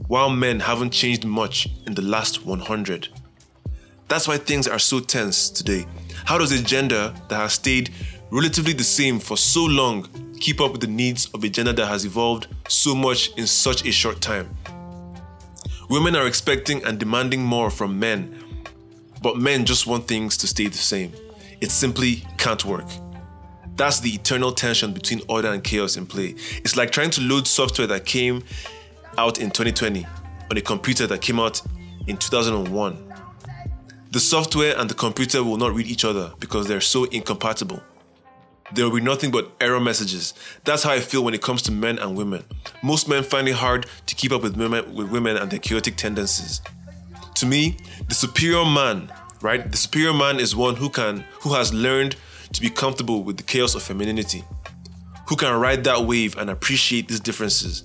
while 0.06 0.30
men 0.30 0.60
haven't 0.60 0.92
changed 0.92 1.24
much 1.24 1.68
in 1.86 1.94
the 1.94 2.02
last 2.02 2.46
100. 2.46 3.08
That's 4.08 4.28
why 4.28 4.36
things 4.38 4.68
are 4.68 4.78
so 4.78 5.00
tense 5.00 5.48
today. 5.48 5.86
How 6.24 6.38
does 6.38 6.52
a 6.52 6.62
gender 6.62 7.14
that 7.28 7.36
has 7.36 7.54
stayed 7.54 7.90
relatively 8.30 8.72
the 8.72 8.84
same 8.84 9.18
for 9.18 9.36
so 9.36 9.64
long 9.64 10.08
keep 10.40 10.60
up 10.60 10.72
with 10.72 10.80
the 10.80 10.86
needs 10.86 11.26
of 11.34 11.42
a 11.44 11.48
gender 11.48 11.72
that 11.72 11.86
has 11.86 12.04
evolved 12.04 12.48
so 12.68 12.94
much 12.94 13.30
in 13.36 13.46
such 13.46 13.86
a 13.86 13.92
short 13.92 14.20
time? 14.20 14.54
Women 15.88 16.16
are 16.16 16.26
expecting 16.26 16.84
and 16.84 16.98
demanding 16.98 17.42
more 17.42 17.70
from 17.70 17.98
men, 17.98 18.42
but 19.22 19.36
men 19.36 19.64
just 19.64 19.86
want 19.86 20.06
things 20.06 20.36
to 20.38 20.46
stay 20.46 20.66
the 20.66 20.78
same. 20.78 21.12
It 21.60 21.70
simply 21.70 22.24
can't 22.38 22.64
work. 22.64 22.86
That's 23.76 24.00
the 24.00 24.10
eternal 24.10 24.52
tension 24.52 24.92
between 24.92 25.20
order 25.28 25.52
and 25.52 25.62
chaos 25.62 25.96
in 25.96 26.06
play. 26.06 26.36
It's 26.58 26.76
like 26.76 26.90
trying 26.90 27.10
to 27.10 27.20
load 27.20 27.46
software 27.46 27.86
that 27.88 28.04
came 28.04 28.44
out 29.18 29.38
in 29.38 29.50
2020 29.50 30.06
on 30.50 30.56
a 30.56 30.60
computer 30.60 31.06
that 31.06 31.20
came 31.20 31.40
out 31.40 31.60
in 32.06 32.16
2001. 32.16 33.03
The 34.14 34.20
software 34.20 34.78
and 34.78 34.88
the 34.88 34.94
computer 34.94 35.42
will 35.42 35.56
not 35.56 35.74
read 35.74 35.88
each 35.88 36.04
other 36.04 36.32
because 36.38 36.68
they're 36.68 36.80
so 36.80 37.02
incompatible. 37.02 37.82
There 38.72 38.84
will 38.84 38.94
be 38.94 39.02
nothing 39.02 39.32
but 39.32 39.50
error 39.60 39.80
messages. 39.80 40.34
That's 40.62 40.84
how 40.84 40.92
I 40.92 41.00
feel 41.00 41.24
when 41.24 41.34
it 41.34 41.42
comes 41.42 41.62
to 41.62 41.72
men 41.72 41.98
and 41.98 42.16
women. 42.16 42.44
Most 42.80 43.08
men 43.08 43.24
find 43.24 43.48
it 43.48 43.56
hard 43.56 43.86
to 44.06 44.14
keep 44.14 44.30
up 44.30 44.44
with 44.44 44.56
women, 44.56 44.94
with 44.94 45.10
women 45.10 45.36
and 45.36 45.50
their 45.50 45.58
chaotic 45.58 45.96
tendencies. 45.96 46.60
To 47.34 47.44
me, 47.44 47.76
the 48.06 48.14
superior 48.14 48.64
man, 48.64 49.12
right? 49.42 49.68
The 49.68 49.76
superior 49.76 50.14
man 50.14 50.38
is 50.38 50.54
one 50.54 50.76
who 50.76 50.90
can 50.90 51.24
who 51.40 51.54
has 51.54 51.74
learned 51.74 52.14
to 52.52 52.60
be 52.60 52.70
comfortable 52.70 53.24
with 53.24 53.36
the 53.36 53.42
chaos 53.42 53.74
of 53.74 53.82
femininity, 53.82 54.44
who 55.28 55.34
can 55.34 55.58
ride 55.58 55.82
that 55.84 56.04
wave 56.04 56.38
and 56.38 56.50
appreciate 56.50 57.08
these 57.08 57.18
differences 57.18 57.82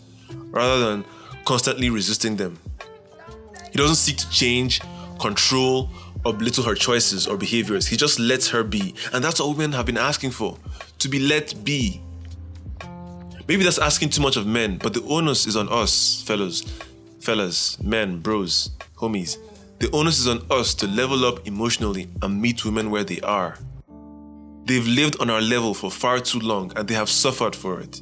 rather 0.52 0.80
than 0.92 1.06
constantly 1.46 1.90
resisting 1.90 2.36
them. 2.36 2.60
He 3.72 3.80
doesn't 3.80 3.96
seek 3.96 4.18
to 4.18 4.30
change, 4.30 4.80
control, 5.20 5.90
or 6.26 6.34
belittle 6.34 6.64
her 6.64 6.76
choices 6.76 7.28
or 7.28 7.38
behaviors. 7.38 7.88
He 7.88 7.98
just 7.98 8.20
lets 8.20 8.50
her 8.50 8.64
be. 8.64 8.94
And 9.14 9.24
that's 9.24 9.40
what 9.40 9.50
women 9.50 9.72
have 9.72 9.86
been 9.86 9.98
asking 9.98 10.32
for 10.32 10.58
to 11.00 11.08
be 11.10 11.20
let 11.20 11.64
be. 11.64 12.02
Maybe 13.48 13.64
that's 13.64 13.80
asking 13.80 14.10
too 14.10 14.22
much 14.22 14.38
of 14.38 14.46
men, 14.46 14.78
but 14.78 14.94
the 14.94 15.02
onus 15.04 15.48
is 15.48 15.56
on 15.56 15.70
us, 15.70 16.22
fellows, 16.22 16.62
fellas, 17.20 17.82
men, 17.82 18.20
bros, 18.20 18.72
homies. 18.96 19.38
The 19.80 19.90
onus 19.92 20.20
is 20.20 20.28
on 20.28 20.46
us 20.52 20.76
to 20.76 20.88
level 20.88 21.26
up 21.26 21.48
emotionally 21.48 22.10
and 22.22 22.42
meet 22.42 22.64
women 22.64 22.92
where 22.92 23.04
they 23.04 23.22
are. 23.22 23.58
They've 24.66 24.86
lived 24.86 25.20
on 25.20 25.32
our 25.32 25.42
level 25.42 25.74
for 25.74 25.90
far 25.90 26.20
too 26.20 26.40
long 26.40 26.72
and 26.76 26.88
they 26.88 26.94
have 26.94 27.10
suffered 27.10 27.56
for 27.56 27.80
it. 27.80 28.02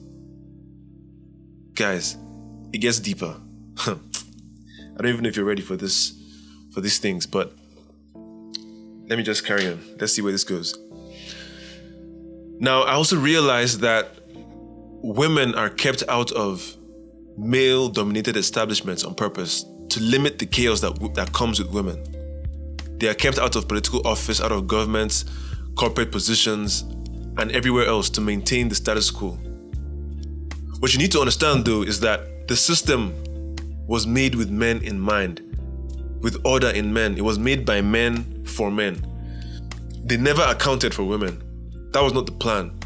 Guys, 1.75 2.17
it 2.73 2.79
gets 2.79 2.99
deeper. 2.99 3.39
I 3.87 3.95
don't 4.97 5.07
even 5.07 5.23
know 5.23 5.29
if 5.29 5.37
you're 5.37 5.45
ready 5.45 5.61
for 5.61 5.77
this 5.77 6.13
for 6.73 6.81
these 6.81 6.97
things, 6.99 7.25
but 7.25 7.53
let 9.07 9.17
me 9.17 9.23
just 9.23 9.45
carry 9.45 9.67
on. 9.67 9.79
Let's 9.99 10.13
see 10.13 10.21
where 10.21 10.31
this 10.31 10.43
goes. 10.43 10.77
Now, 12.59 12.81
I 12.83 12.93
also 12.93 13.17
realized 13.17 13.81
that 13.81 14.19
women 15.01 15.55
are 15.55 15.69
kept 15.69 16.03
out 16.09 16.31
of 16.31 16.75
male 17.37 17.87
dominated 17.87 18.35
establishments 18.35 19.03
on 19.03 19.15
purpose 19.15 19.63
to 19.89 20.01
limit 20.01 20.39
the 20.39 20.45
chaos 20.45 20.81
that, 20.81 21.13
that 21.15 21.31
comes 21.33 21.59
with 21.59 21.71
women. 21.71 22.03
They 22.97 23.07
are 23.07 23.13
kept 23.13 23.37
out 23.37 23.55
of 23.55 23.67
political 23.67 24.05
office, 24.05 24.41
out 24.41 24.51
of 24.51 24.67
governments, 24.67 25.23
corporate 25.75 26.11
positions, 26.11 26.81
and 27.37 27.51
everywhere 27.51 27.85
else 27.85 28.09
to 28.09 28.21
maintain 28.21 28.67
the 28.67 28.75
status 28.75 29.11
quo. 29.11 29.37
What 30.79 30.93
you 30.93 30.99
need 30.99 31.11
to 31.11 31.19
understand, 31.19 31.65
though, 31.65 31.83
is 31.83 31.99
that 32.01 32.47
the 32.47 32.55
system 32.55 33.13
was 33.87 34.05
made 34.07 34.35
with 34.35 34.49
men 34.49 34.81
in 34.81 34.99
mind, 34.99 35.41
with 36.27 36.45
order 36.45 36.69
in 36.71 36.91
men. 36.91 37.17
It 37.17 37.23
was 37.23 37.39
made 37.39 37.65
by 37.65 37.79
men 37.79 38.43
for 38.43 38.69
men. 38.69 39.01
They 40.03 40.17
never 40.17 40.41
accounted 40.41 40.93
for 40.93 41.05
women. 41.05 41.41
That 41.93 42.03
was 42.03 42.11
not 42.11 42.25
the 42.25 42.33
plan. 42.33 42.77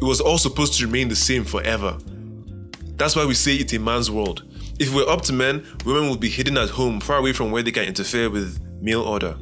It 0.00 0.04
was 0.04 0.22
all 0.22 0.38
supposed 0.38 0.78
to 0.78 0.86
remain 0.86 1.08
the 1.08 1.16
same 1.16 1.44
forever. 1.44 1.98
That's 2.96 3.14
why 3.14 3.26
we 3.26 3.34
say 3.34 3.56
it's 3.56 3.74
a 3.74 3.78
man's 3.78 4.10
world. 4.10 4.44
If 4.78 4.94
we're 4.94 5.06
up 5.06 5.20
to 5.24 5.34
men, 5.34 5.66
women 5.84 6.08
would 6.08 6.18
be 6.18 6.30
hidden 6.30 6.56
at 6.56 6.70
home, 6.70 6.98
far 6.98 7.18
away 7.18 7.34
from 7.34 7.50
where 7.50 7.62
they 7.62 7.72
can 7.72 7.84
interfere 7.84 8.30
with 8.30 8.58
male 8.80 9.02
order. 9.02 9.36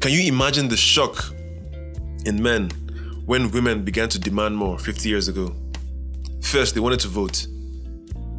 Can 0.00 0.12
you 0.12 0.28
imagine 0.28 0.68
the 0.68 0.76
shock 0.76 1.32
in 2.24 2.40
men 2.40 2.70
when 3.26 3.50
women 3.50 3.82
began 3.82 4.08
to 4.10 4.20
demand 4.20 4.56
more 4.56 4.78
50 4.78 5.08
years 5.08 5.26
ago? 5.26 5.56
First, 6.40 6.76
they 6.76 6.80
wanted 6.80 7.00
to 7.00 7.08
vote, 7.08 7.48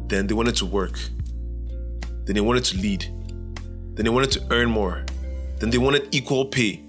then, 0.06 0.26
they 0.26 0.32
wanted 0.32 0.56
to 0.56 0.64
work, 0.64 0.98
then, 2.24 2.34
they 2.34 2.40
wanted 2.40 2.64
to 2.64 2.76
lead, 2.78 3.02
then, 3.94 4.04
they 4.04 4.10
wanted 4.10 4.30
to 4.32 4.46
earn 4.50 4.70
more, 4.70 5.04
then, 5.58 5.70
they 5.70 5.78
wanted 5.78 6.14
equal 6.14 6.46
pay, 6.46 6.82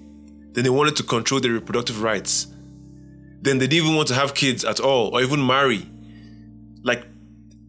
then, 0.51 0.63
they 0.63 0.69
wanted 0.69 0.95
to 0.95 1.03
control 1.03 1.39
their 1.39 1.53
reproductive 1.53 2.01
rights, 2.01 2.47
then, 3.41 3.57
they 3.57 3.67
didn't 3.67 3.85
even 3.85 3.95
want 3.95 4.07
to 4.07 4.13
have 4.13 4.33
kids 4.33 4.63
at 4.63 4.79
all 4.79 5.15
or 5.15 5.21
even 5.21 5.45
marry. 5.45 5.87
Like, 6.83 7.05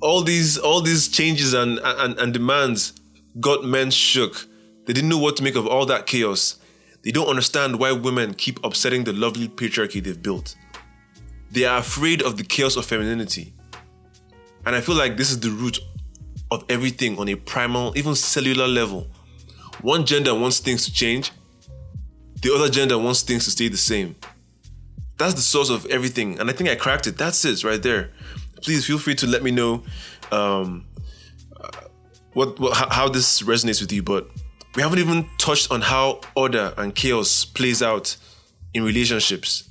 all 0.03 0.23
these 0.23 0.59
all 0.59 0.81
these 0.81 1.09
changes 1.09 1.55
and, 1.55 1.79
and, 1.83 2.19
and 2.19 2.33
demands 2.33 2.93
got 3.41 3.65
men 3.65 3.91
shook. 3.91 4.47
They 4.87 4.93
didn't 4.93 5.09
know 5.09 5.19
what 5.19 5.37
to 5.37 5.45
make 5.45 5.55
of 5.55 5.67
all 5.67 5.87
that 5.87 6.07
chaos. 6.07 6.59
They 7.03 7.13
don't 7.13 7.29
understand 7.29 7.79
why 7.79 7.93
women 7.93 8.35
keep 8.35 8.63
upsetting 8.65 9.05
the 9.05 9.13
lovely 9.13 9.49
patriarchy 9.49 10.03
they've 10.03 10.21
built. 10.21 10.57
They 11.51 11.65
are 11.65 11.79
afraid 11.79 12.23
of 12.23 12.37
the 12.37 12.45
chaos 12.45 12.77
of 12.77 12.85
femininity. 12.85 13.55
And 14.67 14.75
I 14.75 14.81
feel 14.81 14.95
like 14.95 15.17
this 15.17 15.31
is 15.31 15.41
the 15.41 15.51
root 15.51 15.79
of 16.53 16.65
everything 16.69 17.19
on 17.19 17.29
a 17.29 17.35
primal, 17.35 17.97
even 17.97 18.15
cellular 18.15 18.69
level. 18.69 19.07
One 19.81 20.07
gender 20.07 20.35
wants 20.35 20.61
things 20.61 20.85
to 20.85 20.93
change, 20.93 21.33
the 22.41 22.55
other 22.55 22.69
gender 22.69 22.99
wants 22.99 23.23
things 23.23 23.45
to 23.45 23.51
stay 23.51 23.69
the 23.69 23.77
same. 23.77 24.17
That's 25.19 25.35
the 25.35 25.41
source 25.41 25.71
of 25.71 25.87
everything. 25.87 26.41
And 26.41 26.51
I 26.51 26.53
think 26.53 26.69
I 26.69 26.75
cracked 26.75 27.07
it. 27.07 27.17
That's 27.17 27.45
it 27.45 27.63
right 27.63 27.83
there 27.83 28.11
please 28.63 28.87
feel 28.87 28.99
free 28.99 29.15
to 29.17 29.27
let 29.27 29.43
me 29.43 29.51
know 29.51 29.83
um, 30.31 30.87
what, 32.33 32.59
what 32.59 32.75
how 32.93 33.09
this 33.09 33.43
resonates 33.43 33.81
with 33.81 33.93
you. 33.93 34.03
But 34.03 34.31
we 34.75 34.83
haven't 34.83 35.01
even 35.01 35.29
touched 35.39 35.71
on 35.71 35.83
how 35.83 36.21
order 36.35 36.73
and 36.79 36.95
chaos 36.95 37.45
plays 37.45 37.83
out 37.83 38.17
in 38.73 38.85
relationships. 38.85 39.69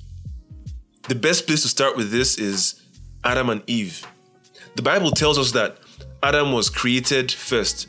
The 1.08 1.14
best 1.14 1.46
place 1.46 1.62
to 1.62 1.68
start 1.68 1.96
with 1.96 2.10
this 2.10 2.38
is 2.38 2.80
Adam 3.24 3.50
and 3.50 3.62
Eve. 3.66 4.06
The 4.76 4.82
Bible 4.82 5.10
tells 5.10 5.38
us 5.38 5.52
that 5.52 5.78
Adam 6.22 6.52
was 6.52 6.70
created 6.70 7.32
first 7.32 7.88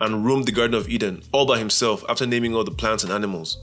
and 0.00 0.24
roamed 0.24 0.46
the 0.46 0.52
Garden 0.52 0.74
of 0.74 0.88
Eden 0.88 1.22
all 1.32 1.46
by 1.46 1.58
himself 1.58 2.04
after 2.08 2.26
naming 2.26 2.54
all 2.54 2.64
the 2.64 2.70
plants 2.70 3.04
and 3.04 3.12
animals. 3.12 3.58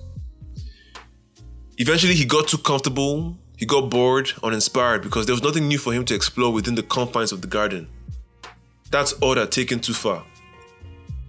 Eventually, 1.77 2.13
he 2.13 2.25
got 2.25 2.47
too 2.47 2.57
comfortable 2.57 3.37
he 3.63 3.65
got 3.65 3.89
bored, 3.89 4.31
uninspired, 4.43 5.03
because 5.03 5.25
there 5.25 5.33
was 5.33 5.43
nothing 5.43 5.67
new 5.67 5.77
for 5.77 5.93
him 5.93 6.05
to 6.05 6.15
explore 6.15 6.51
within 6.51 6.75
the 6.75 6.83
confines 6.83 7.31
of 7.31 7.41
the 7.41 7.47
garden. 7.47 7.87
That's 8.91 9.13
order 9.21 9.45
taken 9.45 9.79
too 9.79 9.93
far. 9.93 10.25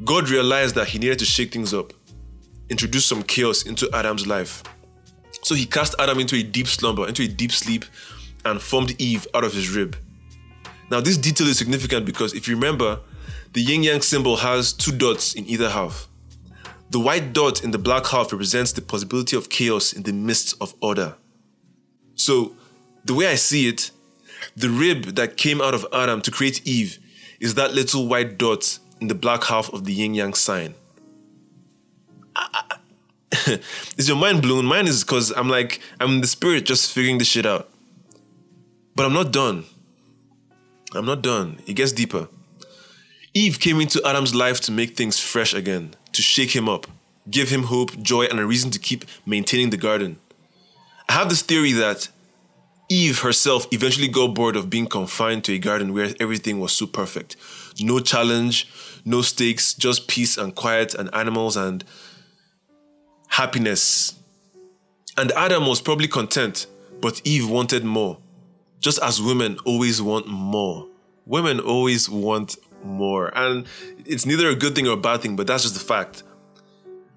God 0.04 0.28
realized 0.28 0.74
that 0.74 0.88
he 0.88 0.98
needed 0.98 1.18
to 1.20 1.24
shake 1.24 1.52
things 1.52 1.72
up, 1.72 1.92
introduce 2.70 3.06
some 3.06 3.22
chaos 3.22 3.64
into 3.64 3.88
Adam's 3.92 4.26
life. 4.26 4.62
So 5.42 5.54
he 5.54 5.66
cast 5.66 5.94
Adam 5.98 6.18
into 6.18 6.36
a 6.36 6.42
deep 6.42 6.66
slumber, 6.66 7.06
into 7.06 7.22
a 7.22 7.28
deep 7.28 7.52
sleep, 7.52 7.84
and 8.44 8.60
formed 8.60 9.00
Eve 9.00 9.26
out 9.34 9.44
of 9.44 9.52
his 9.52 9.74
rib. 9.74 9.96
Now, 10.90 11.00
this 11.00 11.16
detail 11.16 11.48
is 11.48 11.58
significant 11.58 12.06
because 12.06 12.34
if 12.34 12.46
you 12.46 12.54
remember, 12.54 13.00
the 13.52 13.62
yin 13.62 13.82
yang 13.82 14.02
symbol 14.02 14.36
has 14.36 14.72
two 14.72 14.92
dots 14.92 15.34
in 15.34 15.46
either 15.46 15.70
half. 15.70 16.08
The 16.90 17.00
white 17.00 17.32
dot 17.32 17.64
in 17.64 17.70
the 17.70 17.78
black 17.78 18.06
half 18.06 18.32
represents 18.32 18.72
the 18.72 18.82
possibility 18.82 19.36
of 19.36 19.48
chaos 19.48 19.92
in 19.92 20.02
the 20.02 20.12
midst 20.12 20.54
of 20.60 20.74
order. 20.80 21.16
So, 22.14 22.54
the 23.04 23.14
way 23.14 23.26
I 23.26 23.34
see 23.34 23.68
it, 23.68 23.90
the 24.56 24.70
rib 24.70 25.16
that 25.16 25.36
came 25.36 25.60
out 25.60 25.74
of 25.74 25.86
Adam 25.92 26.20
to 26.22 26.30
create 26.30 26.66
Eve 26.66 26.98
is 27.40 27.54
that 27.54 27.74
little 27.74 28.06
white 28.06 28.38
dot 28.38 28.78
in 29.00 29.08
the 29.08 29.14
black 29.14 29.44
half 29.44 29.72
of 29.72 29.84
the 29.84 29.92
yin 29.92 30.14
yang 30.14 30.34
sign. 30.34 30.74
is 33.96 34.08
your 34.08 34.16
mind 34.16 34.42
blown? 34.42 34.64
Mine 34.64 34.86
is 34.86 35.04
because 35.04 35.30
I'm 35.32 35.48
like, 35.48 35.80
I'm 36.00 36.12
in 36.12 36.20
the 36.20 36.26
spirit 36.26 36.64
just 36.66 36.92
figuring 36.92 37.18
this 37.18 37.28
shit 37.28 37.46
out. 37.46 37.68
But 38.94 39.06
I'm 39.06 39.12
not 39.12 39.32
done. 39.32 39.64
I'm 40.94 41.06
not 41.06 41.22
done. 41.22 41.58
It 41.66 41.74
gets 41.74 41.92
deeper. 41.92 42.28
Eve 43.32 43.58
came 43.58 43.80
into 43.80 44.00
Adam's 44.06 44.34
life 44.34 44.60
to 44.62 44.72
make 44.72 44.96
things 44.96 45.18
fresh 45.18 45.54
again, 45.54 45.94
to 46.12 46.22
shake 46.22 46.54
him 46.54 46.68
up, 46.68 46.86
give 47.28 47.48
him 47.48 47.64
hope, 47.64 48.00
joy, 48.00 48.26
and 48.26 48.38
a 48.38 48.46
reason 48.46 48.70
to 48.70 48.78
keep 48.78 49.04
maintaining 49.26 49.70
the 49.70 49.76
garden. 49.76 50.18
I 51.08 51.14
have 51.14 51.28
this 51.28 51.42
theory 51.42 51.72
that 51.72 52.08
Eve 52.88 53.20
herself 53.20 53.66
eventually 53.72 54.08
got 54.08 54.34
bored 54.34 54.56
of 54.56 54.70
being 54.70 54.86
confined 54.86 55.42
to 55.44 55.52
a 55.52 55.58
garden 55.58 55.92
where 55.94 56.14
everything 56.20 56.60
was 56.60 56.72
so 56.72 56.86
perfect. 56.86 57.34
No 57.80 57.98
challenge, 57.98 58.68
no 59.04 59.22
stakes, 59.22 59.74
just 59.74 60.06
peace 60.06 60.36
and 60.36 60.54
quiet 60.54 60.94
and 60.94 61.12
animals 61.14 61.56
and 61.56 61.82
happiness. 63.28 64.14
And 65.16 65.32
Adam 65.32 65.66
was 65.66 65.80
probably 65.80 66.08
content, 66.08 66.66
but 67.00 67.20
Eve 67.24 67.48
wanted 67.48 67.84
more. 67.84 68.18
Just 68.84 68.98
as 69.02 69.22
women 69.22 69.56
always 69.64 70.02
want 70.02 70.26
more. 70.26 70.86
Women 71.24 71.58
always 71.58 72.10
want 72.10 72.58
more. 72.84 73.32
And 73.34 73.66
it's 74.04 74.26
neither 74.26 74.50
a 74.50 74.54
good 74.54 74.74
thing 74.74 74.86
or 74.86 74.92
a 74.92 74.98
bad 74.98 75.22
thing, 75.22 75.36
but 75.36 75.46
that's 75.46 75.62
just 75.62 75.72
the 75.72 75.80
fact. 75.80 76.22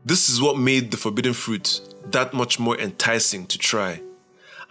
This 0.06 0.30
is 0.30 0.42
what 0.42 0.58
made 0.58 0.92
the 0.92 0.96
forbidden 0.96 1.34
fruit 1.34 1.82
that 2.06 2.34
much 2.34 2.58
more 2.58 2.80
enticing 2.80 3.48
to 3.48 3.58
try. 3.58 4.02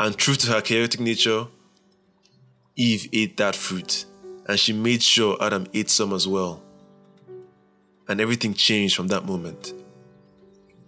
And 0.01 0.17
true 0.17 0.37
to 0.37 0.53
her 0.53 0.63
chaotic 0.63 0.99
nature, 0.99 1.49
Eve 2.77 3.11
ate 3.13 3.37
that 3.37 3.55
fruit 3.55 4.07
and 4.49 4.59
she 4.59 4.73
made 4.73 5.03
sure 5.03 5.37
Adam 5.39 5.67
ate 5.75 5.91
some 5.91 6.15
as 6.15 6.27
well. 6.27 6.63
And 8.09 8.23
everything 8.23 8.55
changed 8.55 8.97
from 8.97 9.09
that 9.09 9.27
moment. 9.27 9.75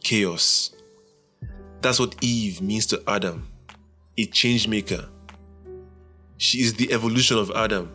Chaos. 0.02 0.74
That's 1.82 2.00
what 2.00 2.16
Eve 2.22 2.62
means 2.62 2.86
to 2.86 3.02
Adam 3.06 3.46
a 4.16 4.24
change 4.24 4.66
maker. 4.66 5.06
She 6.38 6.58
is 6.58 6.74
the 6.74 6.92
evolution 6.92 7.36
of 7.36 7.50
Adam. 7.54 7.92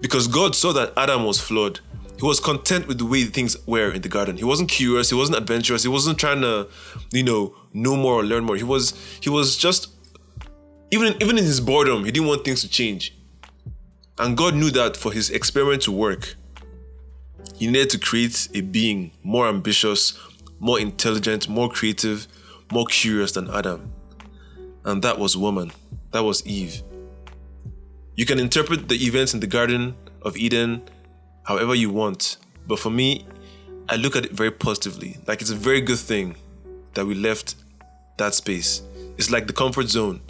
Because 0.00 0.28
God 0.28 0.54
saw 0.54 0.72
that 0.72 0.92
Adam 0.96 1.24
was 1.24 1.40
flawed 1.40 1.80
he 2.18 2.24
was 2.24 2.40
content 2.40 2.88
with 2.88 2.98
the 2.98 3.04
way 3.04 3.24
things 3.24 3.56
were 3.66 3.90
in 3.92 4.00
the 4.00 4.08
garden. 4.08 4.36
He 4.38 4.44
wasn't 4.44 4.70
curious. 4.70 5.10
He 5.10 5.16
wasn't 5.16 5.36
adventurous. 5.36 5.82
He 5.82 5.88
wasn't 5.88 6.18
trying 6.18 6.40
to, 6.40 6.68
you 7.12 7.22
know, 7.22 7.54
know 7.74 7.94
more 7.94 8.14
or 8.14 8.24
learn 8.24 8.44
more. 8.44 8.56
He 8.56 8.64
was 8.64 8.94
he 9.20 9.28
was 9.28 9.56
just 9.56 9.90
even 10.90 11.14
even 11.20 11.36
in 11.36 11.44
his 11.44 11.60
boredom, 11.60 12.04
he 12.04 12.10
didn't 12.10 12.28
want 12.28 12.44
things 12.44 12.62
to 12.62 12.68
change. 12.68 13.14
And 14.18 14.34
God 14.36 14.54
knew 14.54 14.70
that 14.70 14.96
for 14.96 15.12
his 15.12 15.28
experiment 15.28 15.82
to 15.82 15.92
work, 15.92 16.36
he 17.54 17.66
needed 17.66 17.90
to 17.90 17.98
create 17.98 18.48
a 18.54 18.62
being 18.62 19.10
more 19.22 19.46
ambitious, 19.46 20.18
more 20.58 20.80
intelligent, 20.80 21.50
more 21.50 21.68
creative, 21.68 22.26
more 22.72 22.86
curious 22.86 23.32
than 23.32 23.50
Adam. 23.50 23.92
And 24.86 25.02
that 25.02 25.18
was 25.18 25.36
woman. 25.36 25.70
That 26.12 26.22
was 26.24 26.46
Eve. 26.46 26.82
You 28.16 28.24
can 28.24 28.38
interpret 28.38 28.88
the 28.88 28.96
events 28.96 29.34
in 29.34 29.40
the 29.40 29.46
Garden 29.46 29.94
of 30.22 30.36
Eden 30.38 30.82
however 31.42 31.74
you 31.74 31.90
want. 31.90 32.38
But 32.66 32.78
for 32.78 32.90
me, 32.90 33.26
I 33.88 33.96
look 33.96 34.16
at 34.16 34.24
it 34.24 34.32
very 34.32 34.50
positively. 34.50 35.18
Like 35.26 35.42
it's 35.42 35.50
a 35.50 35.54
very 35.56 35.80
good 35.82 35.98
thing 35.98 36.34
that 36.94 37.06
we 37.06 37.14
left 37.14 37.56
that 38.16 38.34
space. 38.34 38.82
It's 39.18 39.30
like 39.30 39.46
the 39.46 39.52
comfort 39.52 39.88
zone. 39.88 40.20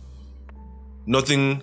Nothing 1.07 1.62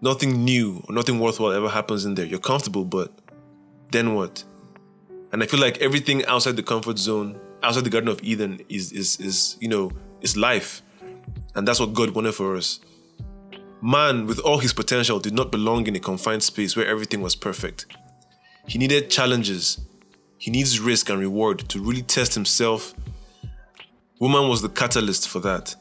nothing 0.00 0.44
new 0.44 0.82
or 0.88 0.94
nothing 0.94 1.20
worthwhile 1.20 1.52
ever 1.52 1.68
happens 1.68 2.04
in 2.04 2.14
there. 2.14 2.24
You're 2.24 2.40
comfortable, 2.40 2.84
but 2.84 3.12
then 3.90 4.14
what? 4.14 4.42
And 5.32 5.42
I 5.42 5.46
feel 5.46 5.60
like 5.60 5.78
everything 5.78 6.24
outside 6.26 6.56
the 6.56 6.62
comfort 6.62 6.98
zone, 6.98 7.38
outside 7.62 7.84
the 7.84 7.90
Garden 7.90 8.08
of 8.08 8.22
Eden, 8.22 8.60
is 8.68 8.90
is 8.92 9.20
is 9.20 9.56
you 9.60 9.68
know 9.68 9.92
is 10.22 10.34
life, 10.34 10.82
and 11.54 11.68
that's 11.68 11.78
what 11.78 11.92
God 11.92 12.10
wanted 12.10 12.34
for 12.34 12.56
us. 12.56 12.80
Man, 13.84 14.28
with 14.28 14.38
all 14.38 14.58
his 14.58 14.72
potential, 14.72 15.18
did 15.18 15.34
not 15.34 15.50
belong 15.50 15.88
in 15.88 15.96
a 15.96 16.00
confined 16.00 16.44
space 16.44 16.76
where 16.76 16.86
everything 16.86 17.20
was 17.20 17.34
perfect. 17.34 17.86
He 18.68 18.78
needed 18.78 19.10
challenges. 19.10 19.80
He 20.38 20.52
needs 20.52 20.78
risk 20.78 21.10
and 21.10 21.18
reward 21.18 21.68
to 21.70 21.82
really 21.82 22.02
test 22.02 22.34
himself. 22.34 22.94
Woman 24.20 24.48
was 24.48 24.62
the 24.62 24.68
catalyst 24.68 25.28
for 25.28 25.40
that. 25.40 25.74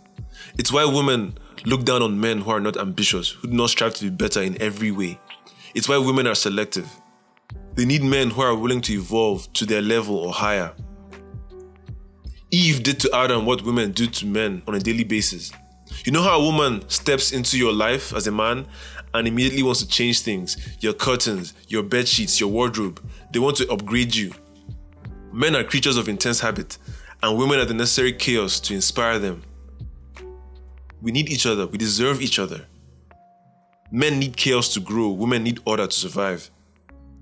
It's 0.57 0.71
why 0.71 0.83
women 0.85 1.37
look 1.63 1.85
down 1.85 2.01
on 2.01 2.19
men 2.19 2.41
who 2.41 2.49
are 2.49 2.59
not 2.59 2.75
ambitious, 2.75 3.29
who 3.29 3.49
do 3.49 3.53
not 3.53 3.69
strive 3.69 3.93
to 3.93 4.05
be 4.05 4.09
better 4.09 4.41
in 4.41 4.59
every 4.59 4.89
way. 4.89 5.19
It's 5.75 5.87
why 5.87 5.99
women 5.99 6.25
are 6.25 6.33
selective. 6.33 6.89
They 7.75 7.85
need 7.85 8.01
men 8.01 8.31
who 8.31 8.41
are 8.41 8.55
willing 8.55 8.81
to 8.81 8.93
evolve 8.93 9.53
to 9.53 9.65
their 9.67 9.81
level 9.83 10.15
or 10.15 10.33
higher. 10.33 10.73
Eve 12.49 12.81
did 12.81 12.99
to 13.01 13.15
Adam 13.15 13.45
what 13.45 13.61
women 13.61 13.91
do 13.91 14.07
to 14.07 14.25
men 14.25 14.63
on 14.67 14.73
a 14.73 14.79
daily 14.79 15.03
basis. 15.03 15.51
You 16.05 16.11
know 16.11 16.21
how 16.21 16.39
a 16.39 16.43
woman 16.43 16.87
steps 16.89 17.31
into 17.31 17.57
your 17.57 17.73
life 17.73 18.13
as 18.13 18.27
a 18.27 18.31
man 18.31 18.65
and 19.13 19.27
immediately 19.27 19.63
wants 19.63 19.81
to 19.81 19.87
change 19.87 20.21
things 20.21 20.57
your 20.79 20.93
curtains, 20.93 21.53
your 21.67 21.83
bed 21.83 22.07
sheets, 22.07 22.39
your 22.39 22.49
wardrobe. 22.49 23.01
They 23.31 23.39
want 23.39 23.57
to 23.57 23.69
upgrade 23.71 24.15
you. 24.15 24.33
Men 25.31 25.55
are 25.55 25.63
creatures 25.63 25.97
of 25.97 26.09
intense 26.09 26.39
habit, 26.39 26.77
and 27.23 27.37
women 27.37 27.59
are 27.59 27.65
the 27.65 27.73
necessary 27.73 28.13
chaos 28.13 28.59
to 28.61 28.73
inspire 28.73 29.19
them. 29.19 29.43
We 31.01 31.11
need 31.11 31.29
each 31.29 31.45
other, 31.45 31.67
we 31.67 31.77
deserve 31.77 32.21
each 32.21 32.39
other. 32.39 32.65
Men 33.91 34.19
need 34.19 34.37
chaos 34.37 34.73
to 34.73 34.79
grow, 34.79 35.09
women 35.09 35.43
need 35.43 35.59
order 35.65 35.87
to 35.87 35.93
survive. 35.93 36.49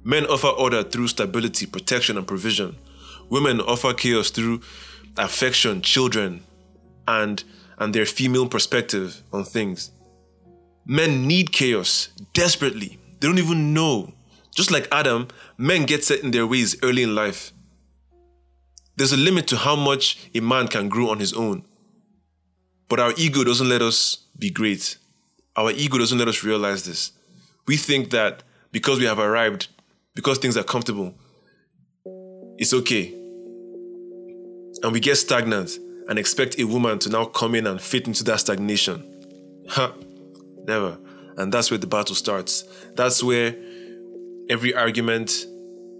Men 0.03 0.25
offer 0.25 0.47
order 0.47 0.83
through 0.83 1.07
stability, 1.07 1.65
protection, 1.65 2.17
and 2.17 2.27
provision. 2.27 2.77
Women 3.29 3.61
offer 3.61 3.93
chaos 3.93 4.29
through 4.29 4.61
affection, 5.17 5.81
children, 5.81 6.43
and 7.07 7.43
and 7.79 7.93
their 7.93 8.05
female 8.05 8.47
perspective 8.47 9.23
on 9.31 9.43
things. 9.43 9.91
Men 10.85 11.27
need 11.27 11.51
chaos 11.51 12.09
desperately. 12.33 12.99
They 13.19 13.27
don't 13.27 13.37
even 13.37 13.73
know. 13.73 14.13
Just 14.55 14.71
like 14.71 14.87
Adam, 14.91 15.27
men 15.57 15.85
get 15.85 16.03
set 16.03 16.23
in 16.23 16.31
their 16.31 16.45
ways 16.47 16.77
early 16.83 17.03
in 17.03 17.15
life. 17.15 17.53
There's 18.95 19.13
a 19.13 19.17
limit 19.17 19.47
to 19.47 19.57
how 19.57 19.75
much 19.75 20.29
a 20.35 20.41
man 20.41 20.67
can 20.67 20.89
grow 20.89 21.09
on 21.09 21.19
his 21.19 21.33
own. 21.33 21.65
But 22.89 22.99
our 22.99 23.13
ego 23.17 23.43
doesn't 23.43 23.69
let 23.69 23.81
us 23.81 24.25
be 24.37 24.49
great. 24.49 24.97
Our 25.55 25.71
ego 25.71 25.97
doesn't 25.97 26.17
let 26.17 26.27
us 26.27 26.43
realize 26.43 26.83
this. 26.85 27.11
We 27.67 27.77
think 27.77 28.09
that 28.09 28.43
because 28.71 28.99
we 28.99 29.05
have 29.05 29.19
arrived, 29.19 29.67
because 30.15 30.37
things 30.37 30.57
are 30.57 30.63
comfortable, 30.63 31.13
it's 32.57 32.73
okay. 32.73 33.13
And 34.81 34.91
we 34.91 34.99
get 34.99 35.17
stagnant 35.17 35.77
and 36.09 36.17
expect 36.17 36.59
a 36.59 36.65
woman 36.65 36.97
to 36.99 37.09
now 37.09 37.23
come 37.23 37.53
in 37.53 37.67
and 37.67 37.79
fit 37.79 38.07
into 38.07 38.23
that 38.23 38.39
stagnation. 38.39 39.03
Ha, 39.69 39.93
never. 40.65 40.97
And 41.37 41.53
that's 41.53 41.69
where 41.69 41.77
the 41.77 41.87
battle 41.87 42.15
starts. 42.15 42.63
That's 42.95 43.21
where 43.23 43.55
every 44.49 44.73
argument, 44.73 45.45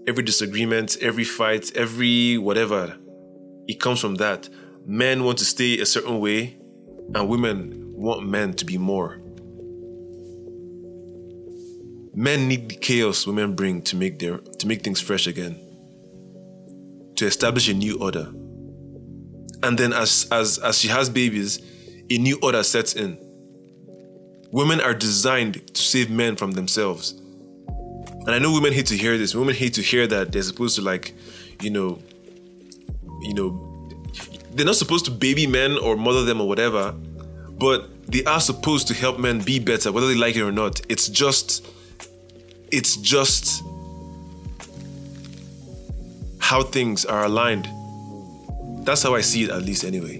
every 0.08 0.24
disagreement, 0.24 0.98
every 1.00 1.22
fight, 1.22 1.74
every 1.76 2.38
whatever, 2.38 2.96
it 3.68 3.80
comes 3.80 4.00
from 4.00 4.16
that. 4.16 4.48
Men 4.84 5.22
want 5.22 5.38
to 5.38 5.44
stay 5.44 5.78
a 5.78 5.86
certain 5.86 6.18
way, 6.18 6.58
and 7.14 7.28
women 7.28 7.92
want 7.94 8.26
men 8.26 8.54
to 8.54 8.64
be 8.64 8.78
more. 8.78 9.20
Men 12.12 12.48
need 12.48 12.68
the 12.68 12.74
chaos 12.74 13.26
women 13.28 13.54
bring 13.54 13.82
to 13.82 13.96
make 13.96 14.18
their 14.18 14.38
to 14.38 14.66
make 14.66 14.82
things 14.82 15.00
fresh 15.00 15.28
again. 15.28 15.56
To 17.16 17.26
establish 17.26 17.68
a 17.68 17.74
new 17.74 18.00
order. 18.00 18.32
And 19.62 19.78
then 19.78 19.92
as 19.92 20.26
as 20.30 20.58
as 20.58 20.78
she 20.78 20.88
has 20.88 21.08
babies, 21.10 21.60
a 22.10 22.18
new 22.18 22.38
order 22.42 22.62
sets 22.62 22.94
in. 22.94 23.18
Women 24.52 24.80
are 24.80 24.94
designed 24.94 25.74
to 25.74 25.82
save 25.82 26.10
men 26.10 26.34
from 26.36 26.52
themselves. 26.52 27.12
And 28.20 28.30
I 28.30 28.38
know 28.38 28.52
women 28.52 28.72
hate 28.72 28.86
to 28.86 28.96
hear 28.96 29.16
this. 29.16 29.34
Women 29.34 29.54
hate 29.54 29.74
to 29.74 29.82
hear 29.82 30.06
that 30.08 30.32
they're 30.32 30.42
supposed 30.42 30.76
to 30.76 30.82
like, 30.82 31.14
you 31.62 31.70
know, 31.70 32.00
you 33.22 33.34
know, 33.34 33.88
they're 34.52 34.66
not 34.66 34.76
supposed 34.76 35.04
to 35.06 35.10
baby 35.10 35.46
men 35.46 35.78
or 35.78 35.96
mother 35.96 36.24
them 36.24 36.40
or 36.40 36.48
whatever, 36.48 36.92
but 37.58 37.88
they 38.10 38.24
are 38.24 38.40
supposed 38.40 38.88
to 38.88 38.94
help 38.94 39.18
men 39.18 39.40
be 39.40 39.58
better, 39.58 39.92
whether 39.92 40.08
they 40.08 40.16
like 40.16 40.36
it 40.36 40.42
or 40.42 40.52
not. 40.52 40.80
It's 40.88 41.08
just, 41.08 41.66
it's 42.72 42.96
just 42.96 43.62
how 46.38 46.62
things 46.62 47.04
are 47.04 47.24
aligned. 47.24 47.68
That's 48.90 49.04
how 49.04 49.14
I 49.14 49.20
see 49.20 49.44
it, 49.44 49.50
at 49.50 49.62
least 49.62 49.84
anyway. 49.84 50.16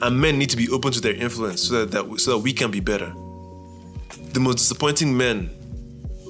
And 0.00 0.18
men 0.18 0.38
need 0.38 0.48
to 0.48 0.56
be 0.56 0.70
open 0.70 0.90
to 0.92 1.02
their 1.02 1.12
influence 1.12 1.64
so 1.64 1.84
that, 1.84 1.90
that 1.90 2.18
so 2.18 2.30
that 2.30 2.38
we 2.38 2.54
can 2.54 2.70
be 2.70 2.80
better. 2.80 3.12
The 4.32 4.40
most 4.40 4.54
disappointing 4.54 5.14
men, 5.14 5.50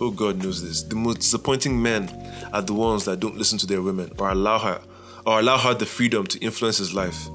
oh 0.00 0.10
God 0.10 0.42
knows 0.42 0.66
this, 0.66 0.82
the 0.82 0.96
most 0.96 1.18
disappointing 1.18 1.80
men 1.80 2.10
are 2.52 2.60
the 2.60 2.74
ones 2.74 3.04
that 3.04 3.20
don't 3.20 3.36
listen 3.36 3.56
to 3.58 3.68
their 3.68 3.82
women 3.82 4.10
or 4.18 4.30
allow 4.30 4.58
her 4.58 4.80
or 5.24 5.38
allow 5.38 5.58
her 5.58 5.72
the 5.72 5.86
freedom 5.86 6.26
to 6.26 6.40
influence 6.40 6.78
his 6.78 6.92
life. 6.92 7.26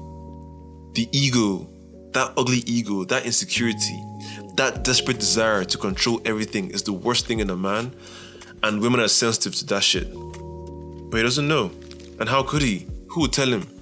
The 0.92 1.08
ego, 1.12 1.66
that 2.12 2.34
ugly 2.36 2.58
ego, 2.66 3.04
that 3.04 3.24
insecurity, 3.24 4.04
that 4.56 4.84
desperate 4.84 5.18
desire 5.18 5.64
to 5.64 5.78
control 5.78 6.20
everything 6.26 6.72
is 6.72 6.82
the 6.82 6.92
worst 6.92 7.24
thing 7.24 7.40
in 7.40 7.48
a 7.48 7.56
man, 7.56 7.96
and 8.62 8.82
women 8.82 9.00
are 9.00 9.08
sensitive 9.08 9.54
to 9.54 9.64
that 9.68 9.82
shit. 9.82 10.12
But 10.12 11.16
he 11.16 11.22
doesn't 11.22 11.48
know. 11.48 11.70
And 12.20 12.28
how 12.28 12.42
could 12.42 12.60
he? 12.60 12.86
Who 13.08 13.22
would 13.22 13.32
tell 13.32 13.48
him? 13.48 13.75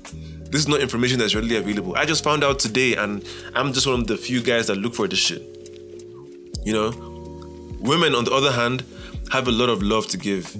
This 0.54 0.62
is 0.62 0.68
not 0.68 0.80
information 0.80 1.18
that's 1.18 1.34
readily 1.34 1.56
available. 1.56 1.96
I 1.96 2.04
just 2.04 2.22
found 2.22 2.44
out 2.44 2.60
today, 2.60 2.94
and 2.94 3.24
I'm 3.56 3.72
just 3.72 3.88
one 3.88 4.02
of 4.02 4.06
the 4.06 4.16
few 4.16 4.40
guys 4.40 4.68
that 4.68 4.76
look 4.76 4.94
for 4.94 5.08
this 5.08 5.18
shit. 5.18 5.42
You 6.64 6.72
know? 6.72 6.90
Women, 7.80 8.14
on 8.14 8.24
the 8.24 8.30
other 8.30 8.52
hand, 8.52 8.84
have 9.32 9.48
a 9.48 9.50
lot 9.50 9.68
of 9.68 9.82
love 9.82 10.06
to 10.10 10.16
give. 10.16 10.56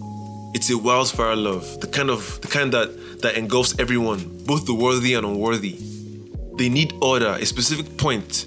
It's 0.53 0.69
a 0.69 0.77
wildfire 0.77 1.37
love, 1.37 1.81
the 1.81 1.87
kind 1.87 2.11
of 2.11 2.41
the 2.41 2.49
kind 2.49 2.73
that 2.73 3.21
that 3.23 3.37
engulfs 3.37 3.79
everyone, 3.79 4.45
both 4.45 4.67
the 4.67 4.75
worthy 4.75 5.15
and 5.15 5.25
unworthy. 5.25 5.79
They 6.59 6.69
need 6.69 6.93
order, 7.01 7.37
a 7.41 7.47
specific 7.47 7.97
point 7.97 8.47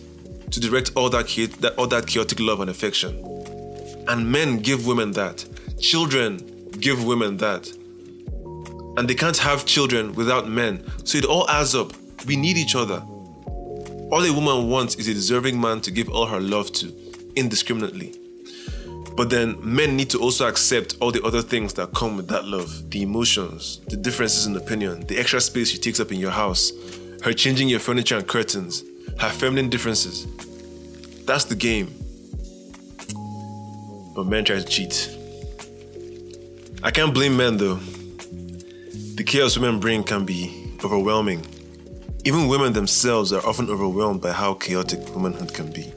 to 0.52 0.60
direct 0.60 0.92
all 0.98 1.10
that, 1.12 1.28
that 1.62 1.76
all 1.78 1.88
that 1.88 2.08
chaotic 2.08 2.42
love 2.42 2.60
and 2.60 2.70
affection. 2.70 3.24
And 4.10 4.30
men 4.30 4.60
give 4.60 4.86
women 4.86 5.14
that. 5.14 5.46
Children 5.80 6.72
give 6.72 7.06
women 7.06 7.38
that. 7.38 7.72
And 8.98 9.08
they 9.08 9.16
can't 9.16 9.38
have 9.38 9.66
children 9.66 10.14
without 10.14 10.50
men. 10.50 10.84
So 11.06 11.18
it 11.20 11.26
all 11.26 11.48
adds 11.50 11.76
up. 11.76 11.94
We 12.26 12.36
need 12.36 12.58
each 12.58 12.76
other. 12.76 13.02
All 14.10 14.26
a 14.26 14.34
woman 14.34 14.70
wants 14.70 14.96
is 14.96 15.08
a 15.08 15.14
deserving 15.14 15.62
man 15.62 15.82
to 15.82 15.92
give 15.92 16.10
all 16.10 16.26
her 16.26 16.40
love 16.40 16.72
to, 16.74 16.92
indiscriminately. 17.36 18.16
But 19.16 19.30
then 19.30 19.58
men 19.62 19.96
need 19.96 20.10
to 20.12 20.20
also 20.20 20.48
accept 20.48 20.96
all 21.00 21.12
the 21.12 21.24
other 21.24 21.42
things 21.42 21.74
that 21.74 21.94
come 21.94 22.18
with 22.18 22.28
that 22.30 22.46
love 22.46 22.90
the 22.90 23.02
emotions, 23.02 23.80
the 23.88 23.98
differences 23.98 24.46
in 24.46 24.56
opinion, 24.56 25.02
the 25.08 25.18
extra 25.18 25.42
space 25.42 25.70
she 25.70 25.78
takes 25.78 26.00
up 26.00 26.12
in 26.12 26.20
your 26.20 26.32
house, 26.32 26.72
her 27.24 27.34
changing 27.34 27.68
your 27.68 27.80
furniture 27.80 28.18
and 28.18 28.28
curtains, 28.28 28.84
her 29.20 29.30
feminine 29.30 29.70
differences. 29.70 30.26
That's 31.26 31.46
the 31.46 31.56
game. 31.56 31.94
But 34.16 34.26
men 34.26 34.46
try 34.46 34.58
to 34.58 34.64
cheat. 34.64 35.10
I 36.82 36.92
can't 36.92 37.14
blame 37.14 37.36
men 37.36 37.58
though. 37.58 37.80
The 39.18 39.24
chaos 39.24 39.58
women 39.58 39.80
bring 39.80 40.04
can 40.04 40.26
be 40.26 40.76
overwhelming. 40.84 41.44
Even 42.24 42.48
women 42.48 42.74
themselves 42.74 43.34
are 43.34 43.44
often 43.44 43.68
overwhelmed 43.68 44.22
by 44.22 44.32
how 44.32 44.54
chaotic 44.54 45.00
womanhood 45.16 45.56
can 45.56 45.72
be. 45.72 45.92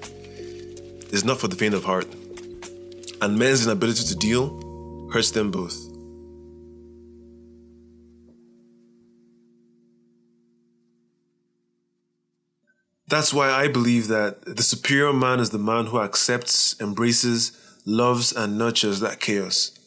It's 1.12 1.22
not 1.22 1.38
for 1.38 1.46
the 1.46 1.54
faint 1.54 1.74
of 1.74 1.84
heart. 1.84 2.06
And 3.20 3.38
men's 3.38 3.66
inability 3.66 4.04
to 4.04 4.16
deal 4.16 5.10
hurts 5.12 5.32
them 5.32 5.50
both. 5.50 5.76
That's 13.06 13.34
why 13.34 13.50
I 13.50 13.68
believe 13.68 14.08
that 14.08 14.46
the 14.46 14.62
superior 14.62 15.12
man 15.12 15.40
is 15.40 15.50
the 15.50 15.58
man 15.58 15.88
who 15.88 16.00
accepts, 16.00 16.80
embraces, 16.80 17.52
loves, 17.84 18.32
and 18.32 18.56
nurtures 18.56 19.00
that 19.00 19.20
chaos. 19.20 19.78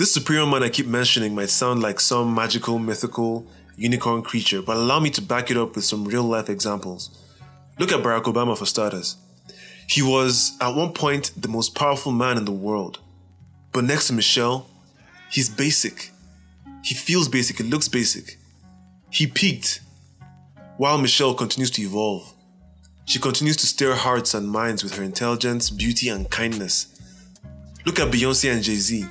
This 0.00 0.14
superior 0.14 0.46
man 0.46 0.62
I 0.62 0.70
keep 0.70 0.86
mentioning 0.86 1.34
might 1.34 1.50
sound 1.50 1.82
like 1.82 2.00
some 2.00 2.34
magical, 2.34 2.78
mythical, 2.78 3.46
unicorn 3.76 4.22
creature, 4.22 4.62
but 4.62 4.78
allow 4.78 4.98
me 4.98 5.10
to 5.10 5.20
back 5.20 5.50
it 5.50 5.58
up 5.58 5.74
with 5.74 5.84
some 5.84 6.06
real 6.06 6.22
life 6.22 6.48
examples. 6.48 7.10
Look 7.78 7.92
at 7.92 8.02
Barack 8.02 8.22
Obama 8.22 8.56
for 8.56 8.64
starters. 8.64 9.18
He 9.86 10.00
was, 10.00 10.56
at 10.58 10.74
one 10.74 10.94
point, 10.94 11.32
the 11.36 11.48
most 11.48 11.74
powerful 11.74 12.12
man 12.12 12.38
in 12.38 12.46
the 12.46 12.50
world. 12.50 12.98
But 13.72 13.84
next 13.84 14.06
to 14.06 14.14
Michelle, 14.14 14.66
he's 15.30 15.50
basic. 15.50 16.12
He 16.82 16.94
feels 16.94 17.28
basic, 17.28 17.60
it 17.60 17.66
looks 17.66 17.88
basic. 17.88 18.38
He 19.10 19.26
peaked, 19.26 19.82
while 20.78 20.96
Michelle 20.96 21.34
continues 21.34 21.72
to 21.72 21.82
evolve. 21.82 22.34
She 23.04 23.18
continues 23.18 23.58
to 23.58 23.66
stir 23.66 23.94
hearts 23.94 24.32
and 24.32 24.48
minds 24.48 24.82
with 24.82 24.96
her 24.96 25.02
intelligence, 25.02 25.68
beauty, 25.68 26.08
and 26.08 26.30
kindness. 26.30 26.86
Look 27.84 28.00
at 28.00 28.10
Beyonce 28.10 28.50
and 28.50 28.62
Jay 28.62 28.76
Z. 28.76 29.06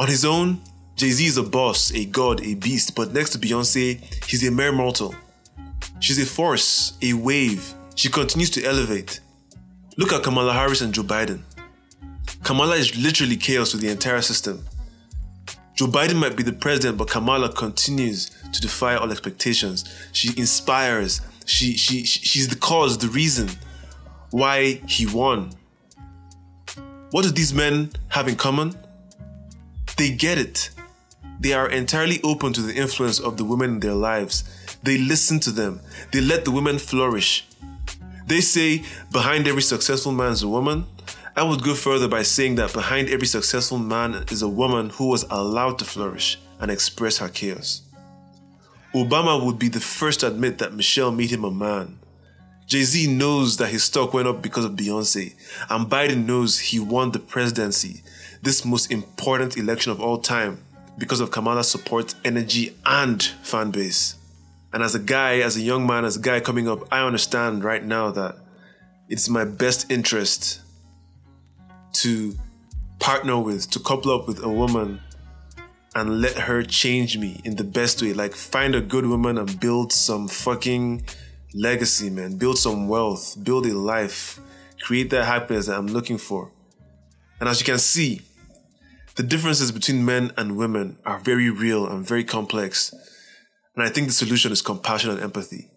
On 0.00 0.08
his 0.08 0.24
own, 0.24 0.58
Jay 0.96 1.10
Z 1.10 1.26
is 1.26 1.36
a 1.36 1.42
boss, 1.42 1.92
a 1.92 2.06
god, 2.06 2.40
a 2.40 2.54
beast, 2.54 2.96
but 2.96 3.12
next 3.12 3.32
to 3.32 3.38
Beyonce, 3.38 4.00
he's 4.24 4.48
a 4.48 4.50
mere 4.50 4.72
mortal. 4.72 5.14
She's 5.98 6.18
a 6.18 6.24
force, 6.24 6.96
a 7.02 7.12
wave. 7.12 7.74
She 7.96 8.08
continues 8.08 8.48
to 8.52 8.64
elevate. 8.64 9.20
Look 9.98 10.14
at 10.14 10.22
Kamala 10.22 10.54
Harris 10.54 10.80
and 10.80 10.94
Joe 10.94 11.02
Biden. 11.02 11.42
Kamala 12.42 12.76
is 12.76 12.96
literally 12.96 13.36
chaos 13.36 13.74
with 13.74 13.82
the 13.82 13.90
entire 13.90 14.22
system. 14.22 14.64
Joe 15.74 15.88
Biden 15.88 16.16
might 16.16 16.34
be 16.34 16.44
the 16.44 16.54
president, 16.54 16.96
but 16.96 17.10
Kamala 17.10 17.52
continues 17.52 18.30
to 18.54 18.60
defy 18.62 18.94
all 18.94 19.10
expectations. 19.10 19.84
She 20.12 20.30
inspires. 20.38 21.20
She, 21.44 21.76
she, 21.76 22.06
she's 22.06 22.48
the 22.48 22.56
cause, 22.56 22.96
the 22.96 23.08
reason 23.08 23.50
why 24.30 24.80
he 24.88 25.04
won. 25.04 25.50
What 27.10 27.24
do 27.24 27.30
these 27.30 27.52
men 27.52 27.90
have 28.08 28.28
in 28.28 28.36
common? 28.36 28.79
They 30.00 30.08
get 30.08 30.38
it. 30.38 30.70
They 31.40 31.52
are 31.52 31.68
entirely 31.68 32.22
open 32.24 32.54
to 32.54 32.62
the 32.62 32.74
influence 32.74 33.20
of 33.20 33.36
the 33.36 33.44
women 33.44 33.72
in 33.72 33.80
their 33.80 33.92
lives. 33.92 34.44
They 34.82 34.96
listen 34.96 35.40
to 35.40 35.50
them. 35.50 35.82
They 36.10 36.22
let 36.22 36.46
the 36.46 36.50
women 36.50 36.78
flourish. 36.78 37.46
They 38.26 38.40
say 38.40 38.82
behind 39.12 39.46
every 39.46 39.60
successful 39.60 40.12
man 40.12 40.32
is 40.32 40.42
a 40.42 40.48
woman. 40.48 40.86
I 41.36 41.42
would 41.42 41.62
go 41.62 41.74
further 41.74 42.08
by 42.08 42.22
saying 42.22 42.54
that 42.54 42.72
behind 42.72 43.10
every 43.10 43.26
successful 43.26 43.76
man 43.76 44.24
is 44.30 44.40
a 44.40 44.48
woman 44.48 44.88
who 44.88 45.08
was 45.08 45.26
allowed 45.28 45.78
to 45.80 45.84
flourish 45.84 46.38
and 46.60 46.70
express 46.70 47.18
her 47.18 47.28
chaos. 47.28 47.82
Obama 48.94 49.44
would 49.44 49.58
be 49.58 49.68
the 49.68 49.80
first 49.80 50.20
to 50.20 50.28
admit 50.28 50.56
that 50.60 50.72
Michelle 50.72 51.12
made 51.12 51.30
him 51.30 51.44
a 51.44 51.50
man. 51.50 51.98
Jay 52.66 52.84
Z 52.84 53.06
knows 53.12 53.58
that 53.58 53.68
his 53.68 53.84
stock 53.84 54.14
went 54.14 54.28
up 54.28 54.40
because 54.40 54.64
of 54.64 54.76
Beyonce, 54.76 55.34
and 55.68 55.90
Biden 55.90 56.24
knows 56.24 56.58
he 56.58 56.78
won 56.78 57.10
the 57.10 57.18
presidency, 57.18 58.02
this 58.42 58.64
most 58.64 58.90
important 58.90 59.56
election 59.56 59.92
of 59.92 60.00
all 60.00 60.18
time, 60.18 60.64
because 60.98 61.20
of 61.20 61.30
Kamala's 61.30 61.70
support, 61.70 62.14
energy, 62.24 62.76
and 62.84 63.22
fan 63.22 63.70
base. 63.70 64.16
And 64.72 64.82
as 64.82 64.94
a 64.94 64.98
guy, 64.98 65.38
as 65.38 65.56
a 65.56 65.60
young 65.60 65.86
man, 65.86 66.04
as 66.04 66.16
a 66.16 66.20
guy 66.20 66.40
coming 66.40 66.68
up, 66.68 66.86
I 66.92 67.04
understand 67.04 67.64
right 67.64 67.84
now 67.84 68.10
that 68.12 68.36
it's 69.08 69.28
my 69.28 69.44
best 69.44 69.90
interest 69.90 70.60
to 71.94 72.34
partner 73.00 73.38
with, 73.38 73.68
to 73.70 73.80
couple 73.80 74.12
up 74.12 74.28
with 74.28 74.42
a 74.44 74.48
woman 74.48 75.00
and 75.94 76.20
let 76.20 76.36
her 76.36 76.62
change 76.62 77.18
me 77.18 77.40
in 77.44 77.56
the 77.56 77.64
best 77.64 78.00
way. 78.00 78.12
Like 78.12 78.34
find 78.34 78.74
a 78.74 78.80
good 78.80 79.06
woman 79.06 79.38
and 79.38 79.58
build 79.58 79.92
some 79.92 80.28
fucking 80.28 81.04
legacy, 81.52 82.10
man. 82.10 82.36
Build 82.36 82.58
some 82.58 82.88
wealth, 82.88 83.36
build 83.42 83.66
a 83.66 83.74
life, 83.76 84.38
create 84.80 85.10
that 85.10 85.24
happiness 85.24 85.66
that 85.66 85.76
I'm 85.76 85.88
looking 85.88 86.18
for. 86.18 86.52
And 87.40 87.48
as 87.48 87.58
you 87.58 87.64
can 87.64 87.78
see, 87.78 88.20
the 89.16 89.22
differences 89.22 89.72
between 89.72 90.04
men 90.04 90.32
and 90.36 90.56
women 90.56 90.98
are 91.04 91.18
very 91.18 91.50
real 91.50 91.86
and 91.86 92.06
very 92.06 92.24
complex. 92.24 92.92
And 93.74 93.84
I 93.84 93.88
think 93.88 94.06
the 94.06 94.12
solution 94.12 94.52
is 94.52 94.62
compassion 94.62 95.10
and 95.10 95.20
empathy. 95.20 95.70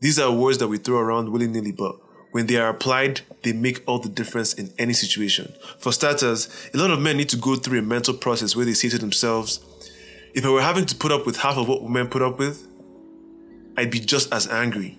These 0.00 0.18
are 0.18 0.32
words 0.32 0.58
that 0.58 0.68
we 0.68 0.78
throw 0.78 0.98
around 0.98 1.30
willy 1.30 1.46
nilly, 1.46 1.72
but 1.72 1.94
when 2.32 2.46
they 2.46 2.56
are 2.56 2.70
applied, 2.70 3.20
they 3.42 3.52
make 3.52 3.82
all 3.86 3.98
the 3.98 4.08
difference 4.08 4.54
in 4.54 4.72
any 4.78 4.94
situation. 4.94 5.52
For 5.78 5.92
starters, 5.92 6.48
a 6.74 6.78
lot 6.78 6.90
of 6.90 7.00
men 7.00 7.18
need 7.18 7.28
to 7.28 7.36
go 7.36 7.56
through 7.56 7.78
a 7.78 7.82
mental 7.82 8.14
process 8.14 8.56
where 8.56 8.64
they 8.64 8.72
say 8.72 8.88
to 8.88 8.98
themselves, 8.98 9.60
if 10.34 10.44
I 10.44 10.48
were 10.48 10.62
having 10.62 10.86
to 10.86 10.96
put 10.96 11.12
up 11.12 11.26
with 11.26 11.36
half 11.36 11.58
of 11.58 11.68
what 11.68 11.82
women 11.82 12.08
put 12.08 12.22
up 12.22 12.38
with, 12.38 12.66
I'd 13.76 13.90
be 13.90 14.00
just 14.00 14.32
as 14.32 14.48
angry. 14.48 14.96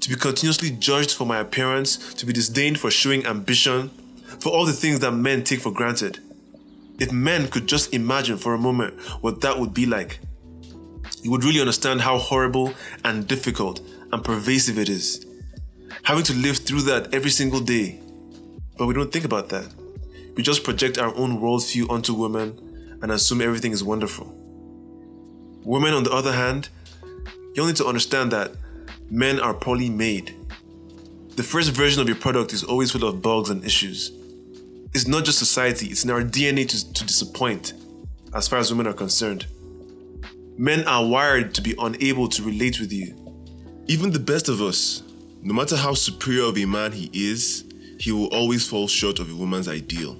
To 0.00 0.08
be 0.08 0.16
continuously 0.16 0.70
judged 0.70 1.12
for 1.12 1.24
my 1.26 1.38
appearance, 1.38 2.14
to 2.14 2.26
be 2.26 2.32
disdained 2.32 2.78
for 2.78 2.90
showing 2.90 3.24
ambition, 3.24 3.90
for 4.40 4.50
all 4.50 4.66
the 4.66 4.72
things 4.72 5.00
that 5.00 5.12
men 5.12 5.44
take 5.44 5.60
for 5.60 5.72
granted. 5.72 6.18
If 6.98 7.12
men 7.12 7.48
could 7.48 7.66
just 7.66 7.94
imagine 7.94 8.38
for 8.38 8.54
a 8.54 8.58
moment 8.58 8.98
what 9.20 9.40
that 9.42 9.58
would 9.58 9.72
be 9.72 9.86
like, 9.86 10.20
you 11.22 11.30
would 11.30 11.44
really 11.44 11.60
understand 11.60 12.00
how 12.00 12.18
horrible 12.18 12.74
and 13.04 13.26
difficult 13.26 13.80
and 14.12 14.24
pervasive 14.24 14.78
it 14.78 14.88
is 14.88 15.24
having 16.08 16.24
to 16.24 16.32
live 16.34 16.56
through 16.56 16.80
that 16.80 17.12
every 17.12 17.30
single 17.30 17.60
day. 17.60 18.00
But 18.78 18.86
we 18.86 18.94
don't 18.94 19.12
think 19.12 19.26
about 19.26 19.50
that. 19.50 19.66
We 20.36 20.42
just 20.42 20.64
project 20.64 20.96
our 20.96 21.14
own 21.14 21.38
worldview 21.38 21.90
onto 21.90 22.14
women 22.14 22.98
and 23.02 23.12
assume 23.12 23.42
everything 23.42 23.72
is 23.72 23.84
wonderful. 23.84 24.34
Women, 25.64 25.92
on 25.92 26.04
the 26.04 26.12
other 26.12 26.32
hand, 26.32 26.70
you'll 27.54 27.66
need 27.66 27.76
to 27.76 27.86
understand 27.86 28.32
that 28.32 28.52
men 29.10 29.38
are 29.38 29.52
poorly 29.52 29.90
made. 29.90 30.34
The 31.36 31.42
first 31.42 31.72
version 31.72 32.00
of 32.00 32.08
your 32.08 32.16
product 32.16 32.52
is 32.52 32.64
always 32.64 32.90
full 32.90 33.06
of 33.06 33.20
bugs 33.20 33.50
and 33.50 33.62
issues. 33.62 34.10
It's 34.94 35.06
not 35.06 35.24
just 35.24 35.38
society, 35.38 35.86
it's 35.88 36.04
in 36.04 36.10
our 36.10 36.22
DNA 36.22 36.66
to, 36.68 36.92
to 36.92 37.04
disappoint, 37.04 37.74
as 38.34 38.48
far 38.48 38.58
as 38.58 38.70
women 38.70 38.86
are 38.86 38.94
concerned. 38.94 39.46
Men 40.56 40.86
are 40.88 41.06
wired 41.06 41.54
to 41.54 41.62
be 41.62 41.74
unable 41.78 42.28
to 42.28 42.42
relate 42.42 42.80
with 42.80 42.92
you. 42.92 43.14
Even 43.86 44.10
the 44.10 44.18
best 44.18 44.48
of 44.48 44.60
us, 44.60 45.02
no 45.42 45.54
matter 45.54 45.76
how 45.76 45.94
superior 45.94 46.44
of 46.44 46.58
a 46.58 46.64
man 46.64 46.92
he 46.92 47.10
is, 47.12 47.64
he 48.00 48.12
will 48.12 48.26
always 48.28 48.66
fall 48.66 48.88
short 48.88 49.18
of 49.18 49.30
a 49.30 49.34
woman's 49.34 49.68
ideal. 49.68 50.16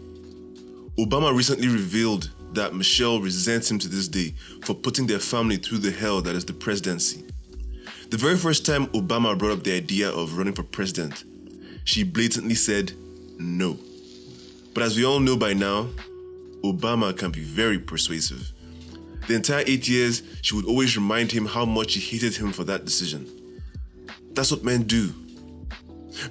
Obama 0.98 1.34
recently 1.34 1.68
revealed 1.68 2.30
that 2.52 2.74
Michelle 2.74 3.20
resents 3.20 3.70
him 3.70 3.78
to 3.78 3.88
this 3.88 4.08
day 4.08 4.34
for 4.64 4.74
putting 4.74 5.06
their 5.06 5.18
family 5.18 5.56
through 5.56 5.78
the 5.78 5.90
hell 5.90 6.20
that 6.22 6.34
is 6.34 6.44
the 6.44 6.52
presidency. 6.52 7.24
The 8.10 8.16
very 8.16 8.36
first 8.36 8.66
time 8.66 8.86
Obama 8.88 9.38
brought 9.38 9.52
up 9.52 9.64
the 9.64 9.76
idea 9.76 10.10
of 10.10 10.36
running 10.36 10.54
for 10.54 10.62
president, 10.62 11.24
she 11.84 12.04
blatantly 12.04 12.54
said 12.54 12.92
no. 13.38 13.78
But 14.78 14.84
as 14.84 14.96
we 14.96 15.04
all 15.04 15.18
know 15.18 15.36
by 15.36 15.54
now, 15.54 15.88
Obama 16.62 17.12
can 17.12 17.32
be 17.32 17.40
very 17.40 17.80
persuasive. 17.80 18.52
The 19.26 19.34
entire 19.34 19.64
eight 19.66 19.88
years, 19.88 20.22
she 20.40 20.54
would 20.54 20.66
always 20.66 20.96
remind 20.96 21.32
him 21.32 21.46
how 21.46 21.64
much 21.64 21.90
she 21.90 21.98
hated 21.98 22.36
him 22.36 22.52
for 22.52 22.62
that 22.62 22.84
decision. 22.84 23.26
That's 24.34 24.52
what 24.52 24.62
men 24.62 24.84
do. 24.84 25.08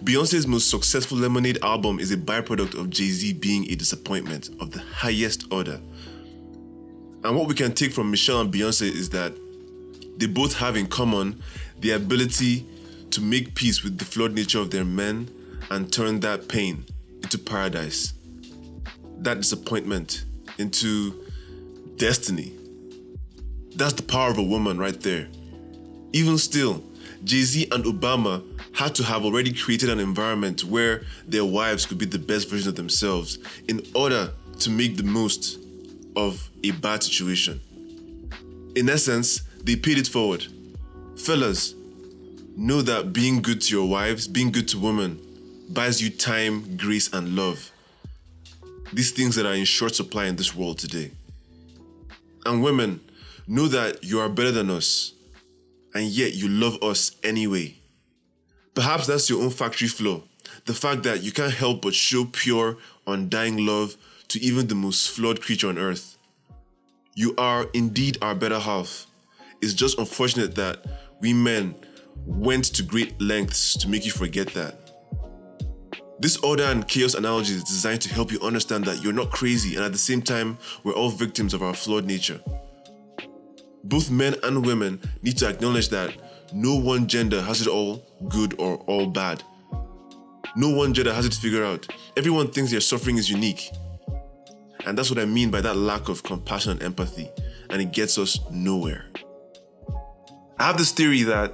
Beyonce's 0.01 0.47
most 0.47 0.69
successful 0.69 1.17
Lemonade 1.17 1.61
album 1.61 1.99
is 1.99 2.13
a 2.13 2.15
byproduct 2.15 2.79
of 2.79 2.89
Jay 2.89 3.09
Z 3.09 3.33
being 3.33 3.69
a 3.69 3.75
disappointment 3.75 4.49
of 4.61 4.71
the 4.71 4.79
highest 4.79 5.51
order. 5.51 5.81
And 7.25 7.35
what 7.35 7.49
we 7.49 7.53
can 7.53 7.73
take 7.73 7.91
from 7.91 8.09
Michelle 8.09 8.39
and 8.39 8.53
Beyonce 8.53 8.89
is 8.89 9.09
that 9.09 9.33
they 10.19 10.25
both 10.25 10.53
have 10.53 10.77
in 10.77 10.87
common 10.87 11.43
the 11.81 11.91
ability 11.91 12.65
to 13.11 13.19
make 13.19 13.55
peace 13.55 13.83
with 13.83 13.97
the 13.97 14.05
flawed 14.05 14.31
nature 14.31 14.59
of 14.59 14.71
their 14.71 14.85
men 14.85 15.29
and 15.69 15.91
turn 15.91 16.21
that 16.21 16.47
pain 16.47 16.85
into 17.21 17.37
paradise, 17.37 18.13
that 19.19 19.37
disappointment 19.37 20.25
into 20.57 21.25
destiny. 21.97 22.53
That's 23.75 23.93
the 23.93 24.03
power 24.03 24.29
of 24.29 24.37
a 24.37 24.43
woman 24.43 24.77
right 24.77 24.99
there. 24.99 25.27
Even 26.13 26.37
still, 26.37 26.83
Jay 27.23 27.41
Z 27.41 27.67
and 27.71 27.83
Obama 27.85 28.43
had 28.73 28.95
to 28.95 29.03
have 29.03 29.25
already 29.25 29.53
created 29.53 29.89
an 29.89 29.99
environment 29.99 30.63
where 30.63 31.03
their 31.27 31.45
wives 31.45 31.85
could 31.85 31.97
be 31.97 32.05
the 32.05 32.19
best 32.19 32.49
version 32.49 32.69
of 32.69 32.75
themselves 32.75 33.39
in 33.67 33.81
order 33.93 34.31
to 34.59 34.69
make 34.69 34.97
the 34.97 35.03
most 35.03 35.59
of 36.15 36.49
a 36.63 36.71
bad 36.71 37.03
situation. 37.03 37.59
In 38.75 38.89
essence, 38.89 39.41
they 39.63 39.75
paid 39.75 39.97
it 39.97 40.07
forward. 40.07 40.45
Fellas, 41.17 41.73
know 42.55 42.81
that 42.81 43.13
being 43.13 43.41
good 43.41 43.61
to 43.61 43.75
your 43.75 43.87
wives, 43.87 44.27
being 44.27 44.51
good 44.51 44.67
to 44.69 44.79
women, 44.79 45.19
buys 45.69 46.01
you 46.01 46.09
time, 46.09 46.77
grace, 46.77 47.11
and 47.13 47.35
love. 47.35 47.71
These 48.93 49.11
things 49.11 49.35
that 49.35 49.45
are 49.45 49.53
in 49.53 49.65
short 49.65 49.95
supply 49.95 50.25
in 50.25 50.35
this 50.35 50.55
world 50.55 50.79
today. 50.79 51.11
And 52.45 52.63
women, 52.63 53.01
know 53.47 53.67
that 53.69 54.03
you 54.03 54.19
are 54.19 54.29
better 54.29 54.51
than 54.51 54.69
us 54.69 55.13
and 55.93 56.05
yet 56.05 56.33
you 56.33 56.49
love 56.49 56.81
us 56.83 57.15
anyway. 57.23 57.75
Perhaps 58.75 59.07
that's 59.07 59.29
your 59.29 59.41
own 59.41 59.49
factory 59.49 59.87
flaw. 59.87 60.21
The 60.65 60.73
fact 60.73 61.03
that 61.03 61.23
you 61.23 61.31
can't 61.31 61.53
help 61.53 61.81
but 61.81 61.95
show 61.95 62.25
pure, 62.25 62.77
undying 63.07 63.65
love 63.65 63.95
to 64.27 64.39
even 64.39 64.67
the 64.67 64.75
most 64.75 65.09
flawed 65.09 65.41
creature 65.41 65.69
on 65.69 65.77
earth. 65.77 66.17
You 67.15 67.33
are 67.37 67.67
indeed 67.73 68.17
our 68.21 68.35
better 68.35 68.59
half. 68.59 69.07
It's 69.61 69.73
just 69.73 69.97
unfortunate 69.97 70.55
that 70.55 70.85
we 71.21 71.33
men 71.33 71.73
went 72.25 72.65
to 72.65 72.83
great 72.83 73.19
lengths 73.19 73.75
to 73.77 73.87
make 73.87 74.05
you 74.05 74.11
forget 74.11 74.47
that. 74.49 74.86
This 76.19 76.37
order 76.37 76.63
and 76.63 76.87
chaos 76.87 77.13
analogy 77.13 77.53
is 77.53 77.63
designed 77.63 78.01
to 78.01 78.13
help 78.13 78.31
you 78.31 78.39
understand 78.41 78.85
that 78.85 79.03
you're 79.03 79.13
not 79.13 79.31
crazy 79.31 79.75
and 79.75 79.85
at 79.85 79.91
the 79.91 79.97
same 79.97 80.21
time, 80.21 80.57
we're 80.83 80.93
all 80.93 81.09
victims 81.09 81.53
of 81.53 81.61
our 81.61 81.73
flawed 81.73 82.05
nature 82.05 82.41
both 83.87 84.11
men 84.11 84.35
and 84.43 84.65
women 84.65 84.99
need 85.21 85.37
to 85.37 85.47
acknowledge 85.47 85.89
that 85.89 86.15
no 86.53 86.75
one 86.75 87.07
gender 87.07 87.41
has 87.41 87.61
it 87.61 87.67
all 87.67 88.03
good 88.27 88.55
or 88.59 88.77
all 88.87 89.07
bad. 89.07 89.43
No 90.55 90.69
one 90.69 90.93
gender 90.93 91.13
has 91.13 91.25
it 91.25 91.33
figured 91.33 91.63
out. 91.63 91.87
Everyone 92.15 92.49
thinks 92.51 92.71
their 92.71 92.81
suffering 92.81 93.17
is 93.17 93.29
unique. 93.29 93.69
And 94.85 94.97
that's 94.97 95.09
what 95.09 95.19
I 95.19 95.25
mean 95.25 95.51
by 95.51 95.61
that 95.61 95.75
lack 95.75 96.09
of 96.09 96.23
compassion 96.23 96.71
and 96.73 96.83
empathy, 96.83 97.29
and 97.69 97.81
it 97.81 97.91
gets 97.91 98.17
us 98.17 98.39
nowhere. 98.49 99.05
I 100.57 100.63
have 100.63 100.77
this 100.77 100.91
theory 100.91 101.23
that 101.23 101.53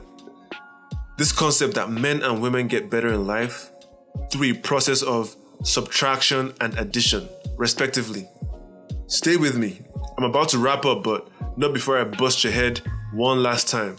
this 1.18 1.32
concept 1.32 1.76
that 1.76 1.90
men 1.90 2.22
and 2.22 2.42
women 2.42 2.68
get 2.68 2.90
better 2.90 3.10
in 3.10 3.28
life 3.28 3.72
through 4.32 4.52
a 4.52 4.54
process 4.54 5.02
of 5.02 5.36
subtraction 5.64 6.54
and 6.62 6.78
addition, 6.78 7.28
respectively. 7.58 8.28
Stay 9.08 9.38
with 9.38 9.58
me. 9.58 9.82
I'm 10.18 10.24
about 10.24 10.50
to 10.50 10.58
wrap 10.58 10.86
up, 10.86 11.04
but 11.04 11.30
not 11.58 11.74
before 11.74 11.98
I 11.98 12.04
bust 12.04 12.44
your 12.44 12.54
head 12.54 12.82
one 13.14 13.44
last 13.44 13.68
time. 13.68 13.98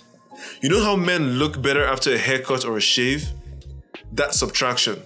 You 0.61 0.69
know 0.69 0.83
how 0.83 0.97
men 0.97 1.39
look 1.39 1.61
better 1.63 1.85
after 1.85 2.13
a 2.13 2.19
haircut 2.19 2.65
or 2.65 2.77
a 2.77 2.81
shave? 2.81 3.29
That's 4.13 4.39
subtraction. 4.39 5.03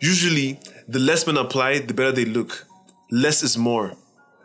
Usually, 0.00 0.60
the 0.88 0.98
less 0.98 1.26
men 1.26 1.36
apply, 1.36 1.80
the 1.80 1.94
better 1.94 2.12
they 2.12 2.24
look. 2.24 2.66
Less 3.10 3.42
is 3.42 3.56
more. 3.56 3.96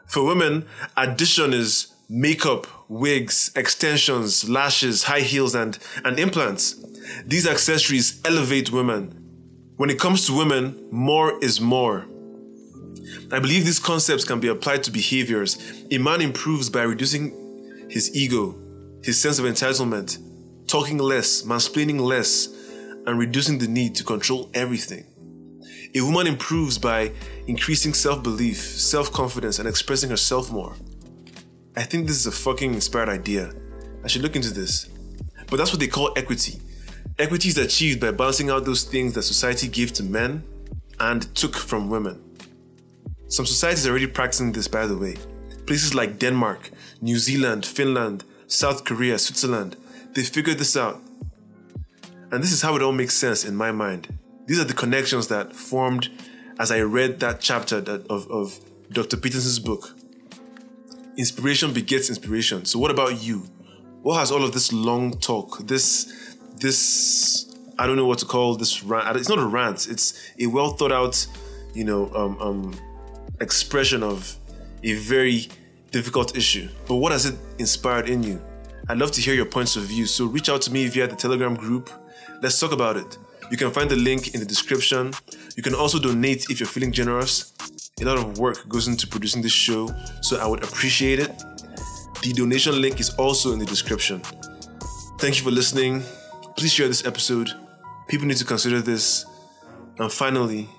For 0.07 0.25
women, 0.25 0.65
addition 0.97 1.53
is 1.53 1.93
makeup, 2.09 2.67
wigs, 2.89 3.51
extensions, 3.55 4.49
lashes, 4.49 5.03
high 5.03 5.21
heels, 5.21 5.55
and, 5.55 5.77
and 6.03 6.19
implants. 6.19 6.75
These 7.25 7.47
accessories 7.47 8.21
elevate 8.25 8.71
women. 8.71 9.20
When 9.81 9.89
it 9.89 9.97
comes 9.97 10.27
to 10.27 10.37
women, 10.37 10.79
more 10.91 11.43
is 11.43 11.59
more. 11.59 12.05
I 13.31 13.39
believe 13.39 13.65
these 13.65 13.79
concepts 13.79 14.23
can 14.23 14.39
be 14.39 14.47
applied 14.47 14.83
to 14.83 14.91
behaviors. 14.91 15.57
A 15.89 15.97
man 15.97 16.21
improves 16.21 16.69
by 16.69 16.83
reducing 16.83 17.87
his 17.89 18.15
ego, 18.15 18.55
his 19.03 19.19
sense 19.19 19.39
of 19.39 19.45
entitlement, 19.45 20.19
talking 20.67 20.99
less, 20.99 21.41
mansplaining 21.41 21.99
less, 21.99 22.49
and 23.07 23.17
reducing 23.17 23.57
the 23.57 23.67
need 23.67 23.95
to 23.95 24.03
control 24.03 24.51
everything. 24.53 25.03
A 25.95 26.01
woman 26.01 26.27
improves 26.27 26.77
by 26.77 27.11
increasing 27.47 27.95
self 27.95 28.21
belief, 28.21 28.59
self 28.59 29.11
confidence, 29.11 29.57
and 29.57 29.67
expressing 29.67 30.11
herself 30.11 30.51
more. 30.51 30.75
I 31.75 31.81
think 31.81 32.05
this 32.05 32.17
is 32.17 32.27
a 32.27 32.31
fucking 32.31 32.75
inspired 32.75 33.09
idea. 33.09 33.51
I 34.03 34.07
should 34.09 34.21
look 34.21 34.35
into 34.35 34.53
this. 34.53 34.89
But 35.47 35.57
that's 35.57 35.71
what 35.71 35.79
they 35.79 35.87
call 35.87 36.13
equity. 36.15 36.59
Equity 37.21 37.49
is 37.49 37.57
achieved 37.59 37.99
by 37.99 38.09
balancing 38.09 38.49
out 38.49 38.65
those 38.65 38.83
things 38.83 39.13
that 39.13 39.21
society 39.21 39.67
gave 39.67 39.93
to 39.93 40.01
men 40.01 40.43
and 40.99 41.21
took 41.35 41.55
from 41.55 41.87
women. 41.87 42.19
Some 43.27 43.45
societies 43.45 43.85
are 43.85 43.91
already 43.91 44.07
practicing 44.07 44.51
this, 44.51 44.67
by 44.67 44.87
the 44.87 44.97
way. 44.97 45.17
Places 45.67 45.93
like 45.93 46.17
Denmark, 46.17 46.71
New 46.99 47.19
Zealand, 47.19 47.63
Finland, 47.63 48.23
South 48.47 48.85
Korea, 48.85 49.19
Switzerland 49.19 49.77
They 50.15 50.23
figured 50.23 50.57
this 50.57 50.75
out. 50.75 50.99
And 52.31 52.41
this 52.41 52.51
is 52.51 52.63
how 52.63 52.75
it 52.75 52.81
all 52.81 52.91
makes 52.91 53.13
sense 53.13 53.45
in 53.45 53.55
my 53.55 53.71
mind. 53.71 54.07
These 54.47 54.59
are 54.59 54.65
the 54.65 54.73
connections 54.73 55.27
that 55.27 55.55
formed 55.55 56.09
as 56.57 56.71
I 56.71 56.81
read 56.81 57.19
that 57.19 57.39
chapter 57.39 57.79
that, 57.81 58.07
of, 58.07 58.27
of 58.31 58.59
Dr. 58.91 59.17
Peterson's 59.17 59.59
book. 59.59 59.95
Inspiration 61.17 61.71
begets 61.71 62.09
inspiration. 62.09 62.65
So, 62.65 62.79
what 62.79 62.89
about 62.89 63.21
you? 63.21 63.43
What 64.01 64.17
has 64.17 64.31
all 64.31 64.43
of 64.43 64.53
this 64.53 64.73
long 64.73 65.19
talk, 65.19 65.59
this, 65.67 66.11
this, 66.61 67.53
I 67.77 67.85
don't 67.87 67.97
know 67.97 68.05
what 68.05 68.19
to 68.19 68.25
call 68.25 68.55
this 68.55 68.83
rant. 68.83 69.17
It's 69.17 69.29
not 69.29 69.39
a 69.39 69.45
rant. 69.45 69.87
It's 69.89 70.31
a 70.39 70.47
well 70.47 70.69
thought 70.71 70.91
out, 70.91 71.25
you 71.73 71.83
know, 71.83 72.09
um, 72.15 72.37
um, 72.39 72.79
expression 73.41 74.03
of 74.03 74.37
a 74.83 74.93
very 74.93 75.49
difficult 75.91 76.37
issue. 76.37 76.69
But 76.87 76.95
what 76.95 77.11
has 77.11 77.25
it 77.25 77.35
inspired 77.59 78.07
in 78.09 78.23
you? 78.23 78.41
I'd 78.87 78.97
love 78.97 79.11
to 79.11 79.21
hear 79.21 79.33
your 79.33 79.45
points 79.45 79.75
of 79.75 79.83
view. 79.83 80.05
So 80.05 80.25
reach 80.25 80.49
out 80.49 80.61
to 80.63 80.71
me 80.71 80.87
via 80.87 81.07
the 81.07 81.15
Telegram 81.15 81.55
group. 81.55 81.89
Let's 82.41 82.59
talk 82.59 82.71
about 82.71 82.97
it. 82.97 83.17
You 83.51 83.57
can 83.57 83.71
find 83.71 83.89
the 83.89 83.97
link 83.97 84.33
in 84.33 84.39
the 84.39 84.45
description. 84.45 85.11
You 85.57 85.63
can 85.63 85.75
also 85.75 85.99
donate 85.99 86.49
if 86.49 86.59
you're 86.59 86.67
feeling 86.67 86.91
generous. 86.91 87.53
A 87.99 88.05
lot 88.05 88.17
of 88.17 88.39
work 88.39 88.67
goes 88.69 88.87
into 88.87 89.05
producing 89.07 89.41
this 89.41 89.51
show, 89.51 89.89
so 90.21 90.39
I 90.39 90.47
would 90.47 90.63
appreciate 90.63 91.19
it. 91.19 91.43
The 92.23 92.33
donation 92.33 92.81
link 92.81 92.99
is 92.99 93.09
also 93.11 93.51
in 93.51 93.59
the 93.59 93.65
description. 93.65 94.21
Thank 95.19 95.37
you 95.37 95.43
for 95.43 95.51
listening. 95.51 96.03
Please 96.57 96.73
share 96.73 96.87
this 96.87 97.05
episode. 97.05 97.49
People 98.07 98.27
need 98.27 98.37
to 98.37 98.45
consider 98.45 98.81
this. 98.81 99.25
And 99.97 100.11
finally, 100.11 100.69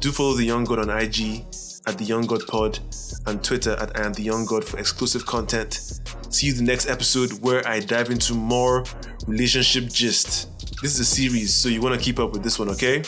do 0.00 0.12
follow 0.12 0.34
the 0.34 0.44
Young 0.44 0.64
God 0.64 0.78
on 0.78 0.90
IG 0.90 1.44
at 1.86 1.96
the 1.96 2.04
Young 2.04 2.26
God 2.26 2.46
Pod 2.46 2.78
and 3.26 3.42
Twitter 3.42 3.72
at 3.72 3.96
I 3.98 4.04
am 4.04 4.12
the 4.12 4.22
Young 4.22 4.44
God 4.44 4.64
for 4.64 4.78
exclusive 4.78 5.24
content. 5.26 6.00
See 6.30 6.48
you 6.48 6.52
the 6.52 6.62
next 6.62 6.88
episode 6.88 7.32
where 7.40 7.66
I 7.66 7.80
dive 7.80 8.10
into 8.10 8.34
more 8.34 8.84
relationship 9.26 9.88
gist. 9.88 10.48
This 10.82 10.94
is 10.94 11.00
a 11.00 11.04
series, 11.04 11.54
so 11.54 11.68
you 11.68 11.80
want 11.80 11.94
to 11.94 12.00
keep 12.00 12.18
up 12.18 12.32
with 12.32 12.42
this 12.42 12.58
one, 12.58 12.68
okay? 12.70 13.02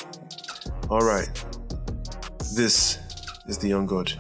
All 0.89 1.01
right. 1.01 1.29
This 2.55 2.99
is 3.47 3.59
the 3.59 3.69
Young 3.69 3.87
God. 3.87 4.13